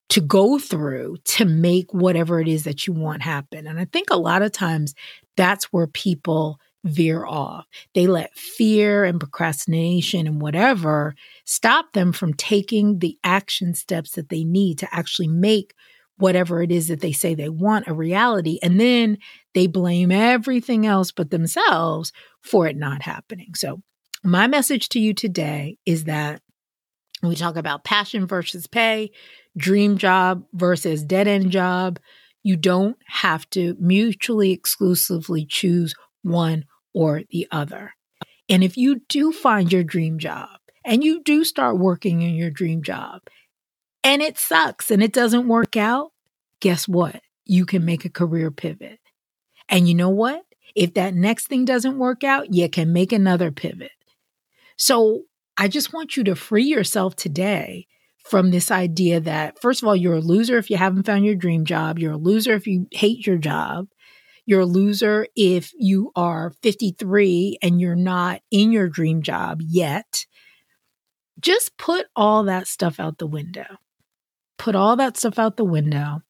to 0.09 0.21
go 0.21 0.59
through 0.59 1.17
to 1.23 1.45
make 1.45 1.93
whatever 1.93 2.39
it 2.39 2.47
is 2.47 2.65
that 2.65 2.85
you 2.85 2.93
want 2.93 3.21
happen. 3.21 3.65
And 3.65 3.79
I 3.79 3.85
think 3.85 4.09
a 4.09 4.17
lot 4.17 4.41
of 4.41 4.51
times 4.51 4.93
that's 5.37 5.65
where 5.65 5.87
people 5.87 6.59
veer 6.83 7.25
off. 7.25 7.65
They 7.93 8.07
let 8.07 8.35
fear 8.35 9.03
and 9.05 9.19
procrastination 9.19 10.27
and 10.27 10.41
whatever 10.41 11.15
stop 11.45 11.93
them 11.93 12.11
from 12.11 12.33
taking 12.33 12.99
the 12.99 13.17
action 13.23 13.73
steps 13.73 14.11
that 14.11 14.29
they 14.29 14.43
need 14.43 14.79
to 14.79 14.93
actually 14.93 15.27
make 15.27 15.73
whatever 16.21 16.61
it 16.61 16.71
is 16.71 16.87
that 16.87 17.01
they 17.01 17.11
say 17.11 17.33
they 17.33 17.49
want 17.49 17.87
a 17.87 17.93
reality. 17.93 18.59
And 18.61 18.79
then 18.79 19.17
they 19.53 19.67
blame 19.67 20.11
everything 20.11 20.85
else 20.85 21.11
but 21.11 21.31
themselves 21.31 22.13
for 22.41 22.67
it 22.67 22.77
not 22.77 23.01
happening. 23.01 23.55
So, 23.55 23.81
my 24.23 24.45
message 24.45 24.89
to 24.89 24.99
you 24.99 25.15
today 25.15 25.77
is 25.83 26.03
that 26.03 26.41
we 27.23 27.35
talk 27.35 27.55
about 27.55 27.83
passion 27.83 28.27
versus 28.27 28.67
pay, 28.67 29.11
dream 29.57 29.97
job 29.97 30.43
versus 30.53 31.03
dead 31.03 31.27
end 31.27 31.49
job. 31.51 31.99
You 32.43 32.55
don't 32.55 32.97
have 33.07 33.49
to 33.51 33.75
mutually 33.79 34.51
exclusively 34.51 35.45
choose 35.45 35.95
one 36.21 36.65
or 36.93 37.23
the 37.31 37.47
other. 37.51 37.93
And 38.47 38.63
if 38.63 38.77
you 38.77 39.01
do 39.09 39.31
find 39.31 39.73
your 39.73 39.83
dream 39.83 40.19
job 40.19 40.49
and 40.85 41.03
you 41.03 41.23
do 41.23 41.43
start 41.43 41.79
working 41.79 42.21
in 42.21 42.35
your 42.35 42.51
dream 42.51 42.83
job 42.83 43.21
and 44.03 44.21
it 44.21 44.37
sucks 44.37 44.91
and 44.91 45.03
it 45.03 45.13
doesn't 45.13 45.47
work 45.47 45.77
out, 45.77 46.11
guess 46.59 46.87
what? 46.87 47.21
You 47.45 47.65
can 47.65 47.85
make 47.85 48.05
a 48.05 48.09
career 48.09 48.51
pivot. 48.51 48.99
And 49.69 49.87
you 49.87 49.95
know 49.95 50.09
what? 50.09 50.43
If 50.75 50.93
that 50.93 51.13
next 51.13 51.47
thing 51.47 51.65
doesn't 51.65 51.97
work 51.97 52.23
out, 52.23 52.53
you 52.53 52.69
can 52.69 52.93
make 52.93 53.11
another 53.11 53.51
pivot. 53.51 53.91
So 54.77 55.23
I 55.57 55.67
just 55.67 55.93
want 55.93 56.17
you 56.17 56.23
to 56.25 56.35
free 56.35 56.63
yourself 56.63 57.15
today 57.15 57.87
from 58.25 58.51
this 58.51 58.71
idea 58.71 59.19
that, 59.19 59.59
first 59.61 59.81
of 59.81 59.87
all, 59.87 59.95
you're 59.95 60.15
a 60.15 60.21
loser 60.21 60.57
if 60.57 60.69
you 60.69 60.77
haven't 60.77 61.05
found 61.05 61.25
your 61.25 61.35
dream 61.35 61.65
job. 61.65 61.99
You're 61.99 62.13
a 62.13 62.17
loser 62.17 62.53
if 62.53 62.67
you 62.67 62.87
hate 62.91 63.25
your 63.27 63.37
job. 63.37 63.87
You're 64.45 64.61
a 64.61 64.65
loser 64.65 65.27
if 65.35 65.71
you 65.77 66.11
are 66.15 66.51
53 66.63 67.59
and 67.61 67.79
you're 67.79 67.95
not 67.95 68.41
in 68.49 68.71
your 68.71 68.89
dream 68.89 69.21
job 69.21 69.59
yet. 69.61 70.25
Just 71.39 71.77
put 71.77 72.07
all 72.15 72.43
that 72.43 72.67
stuff 72.67 72.99
out 72.99 73.17
the 73.17 73.27
window. 73.27 73.77
Put 74.61 74.75
all 74.75 74.95
that 74.97 75.17
stuff 75.17 75.39
out 75.39 75.57
the 75.57 75.63
window 75.63 76.21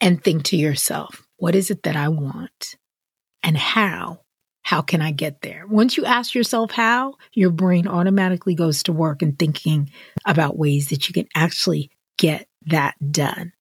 and 0.00 0.24
think 0.24 0.44
to 0.44 0.56
yourself, 0.56 1.26
what 1.36 1.54
is 1.54 1.70
it 1.70 1.82
that 1.82 1.94
I 1.94 2.08
want? 2.08 2.76
And 3.42 3.54
how? 3.54 4.22
How 4.62 4.80
can 4.80 5.02
I 5.02 5.10
get 5.10 5.42
there? 5.42 5.66
Once 5.66 5.98
you 5.98 6.06
ask 6.06 6.34
yourself 6.34 6.70
how, 6.70 7.16
your 7.34 7.50
brain 7.50 7.86
automatically 7.86 8.54
goes 8.54 8.82
to 8.84 8.94
work 8.94 9.20
and 9.20 9.38
thinking 9.38 9.90
about 10.24 10.56
ways 10.56 10.88
that 10.88 11.06
you 11.06 11.12
can 11.12 11.28
actually 11.34 11.90
get 12.16 12.48
that 12.68 12.94
done. 13.12 13.52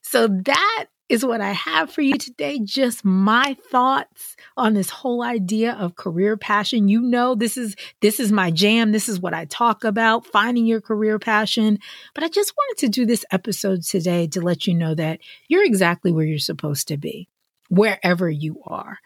So 0.00 0.26
that 0.26 0.86
is 1.08 1.24
what 1.24 1.40
I 1.40 1.52
have 1.52 1.90
for 1.90 2.02
you 2.02 2.18
today. 2.18 2.58
Just 2.62 3.04
my 3.04 3.56
thoughts 3.70 4.36
on 4.56 4.74
this 4.74 4.90
whole 4.90 5.22
idea 5.22 5.72
of 5.74 5.94
career 5.94 6.36
passion. 6.36 6.88
You 6.88 7.00
know, 7.00 7.34
this 7.34 7.56
is, 7.56 7.76
this 8.00 8.18
is 8.18 8.32
my 8.32 8.50
jam. 8.50 8.90
This 8.92 9.08
is 9.08 9.20
what 9.20 9.32
I 9.32 9.44
talk 9.44 9.84
about, 9.84 10.26
finding 10.26 10.66
your 10.66 10.80
career 10.80 11.18
passion. 11.18 11.78
But 12.14 12.24
I 12.24 12.28
just 12.28 12.52
wanted 12.56 12.80
to 12.80 12.88
do 12.88 13.06
this 13.06 13.24
episode 13.30 13.82
today 13.82 14.26
to 14.28 14.40
let 14.40 14.66
you 14.66 14.74
know 14.74 14.94
that 14.94 15.20
you're 15.48 15.64
exactly 15.64 16.10
where 16.10 16.26
you're 16.26 16.38
supposed 16.38 16.88
to 16.88 16.96
be, 16.96 17.28
wherever 17.68 18.28
you 18.28 18.60
are. 18.66 18.98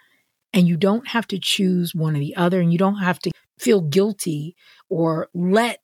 And 0.53 0.67
you 0.67 0.77
don't 0.77 1.09
have 1.09 1.29
to 1.29 1.39
choose 1.39 1.95
one 1.95 2.17
or 2.17 2.19
the 2.19 2.35
other, 2.35 2.61
and 2.61 2.73
you 2.73 2.79
don't 2.79 2.97
have 2.97 3.21
to 3.21 3.31
feel 3.59 3.83
guilty 3.83 4.57
or 4.89 5.29
let 5.35 5.81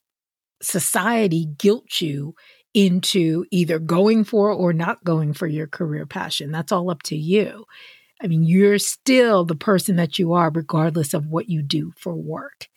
society 0.62 1.46
guilt 1.58 2.00
you 2.00 2.34
into 2.76 3.46
either 3.50 3.78
going 3.78 4.22
for 4.22 4.52
or 4.52 4.74
not 4.74 5.02
going 5.02 5.32
for 5.32 5.46
your 5.46 5.66
career 5.66 6.04
passion. 6.04 6.52
That's 6.52 6.70
all 6.70 6.90
up 6.90 7.02
to 7.04 7.16
you. 7.16 7.64
I 8.22 8.26
mean, 8.26 8.44
you're 8.44 8.78
still 8.78 9.46
the 9.46 9.56
person 9.56 9.96
that 9.96 10.18
you 10.18 10.34
are, 10.34 10.50
regardless 10.50 11.14
of 11.14 11.26
what 11.26 11.48
you 11.48 11.62
do 11.62 11.92
for 11.96 12.14
work. 12.14 12.68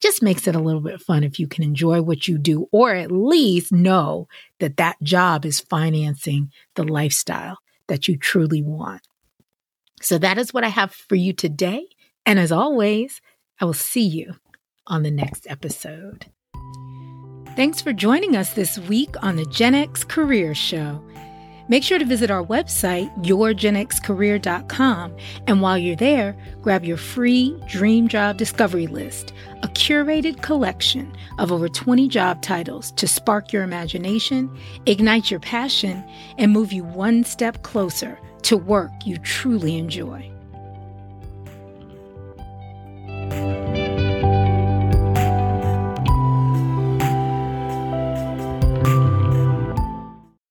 Just 0.00 0.24
makes 0.24 0.48
it 0.48 0.56
a 0.56 0.60
little 0.60 0.80
bit 0.80 1.00
fun 1.00 1.22
if 1.22 1.38
you 1.38 1.46
can 1.46 1.62
enjoy 1.62 2.02
what 2.02 2.26
you 2.26 2.36
do, 2.36 2.66
or 2.72 2.94
at 2.94 3.12
least 3.12 3.70
know 3.70 4.26
that 4.58 4.76
that 4.76 5.00
job 5.04 5.46
is 5.46 5.60
financing 5.60 6.50
the 6.74 6.82
lifestyle 6.82 7.58
that 7.86 8.08
you 8.08 8.18
truly 8.18 8.60
want. 8.60 9.02
So, 10.02 10.18
that 10.18 10.36
is 10.36 10.52
what 10.52 10.64
I 10.64 10.68
have 10.68 10.92
for 10.92 11.14
you 11.14 11.32
today. 11.32 11.86
And 12.26 12.40
as 12.40 12.50
always, 12.50 13.20
I 13.60 13.66
will 13.66 13.72
see 13.72 14.06
you 14.06 14.34
on 14.86 15.04
the 15.04 15.12
next 15.12 15.46
episode. 15.48 16.26
Thanks 17.56 17.80
for 17.80 17.92
joining 17.92 18.34
us 18.34 18.54
this 18.54 18.80
week 18.80 19.14
on 19.22 19.36
the 19.36 19.44
Gen 19.44 19.76
X 19.76 20.02
Career 20.02 20.56
Show. 20.56 21.00
Make 21.68 21.84
sure 21.84 22.00
to 22.00 22.04
visit 22.04 22.28
our 22.28 22.42
website, 22.42 23.14
yourgenxcareer.com, 23.24 25.16
and 25.46 25.62
while 25.62 25.78
you're 25.78 25.94
there, 25.94 26.36
grab 26.62 26.84
your 26.84 26.96
free 26.96 27.56
Dream 27.68 28.08
Job 28.08 28.38
Discovery 28.38 28.88
List, 28.88 29.32
a 29.62 29.68
curated 29.68 30.42
collection 30.42 31.14
of 31.38 31.52
over 31.52 31.68
20 31.68 32.08
job 32.08 32.42
titles 32.42 32.90
to 32.90 33.06
spark 33.06 33.52
your 33.52 33.62
imagination, 33.62 34.50
ignite 34.86 35.30
your 35.30 35.38
passion, 35.38 36.04
and 36.38 36.50
move 36.50 36.72
you 36.72 36.82
one 36.82 37.22
step 37.22 37.62
closer 37.62 38.18
to 38.42 38.56
work 38.56 38.90
you 39.04 39.16
truly 39.18 39.78
enjoy. 39.78 40.28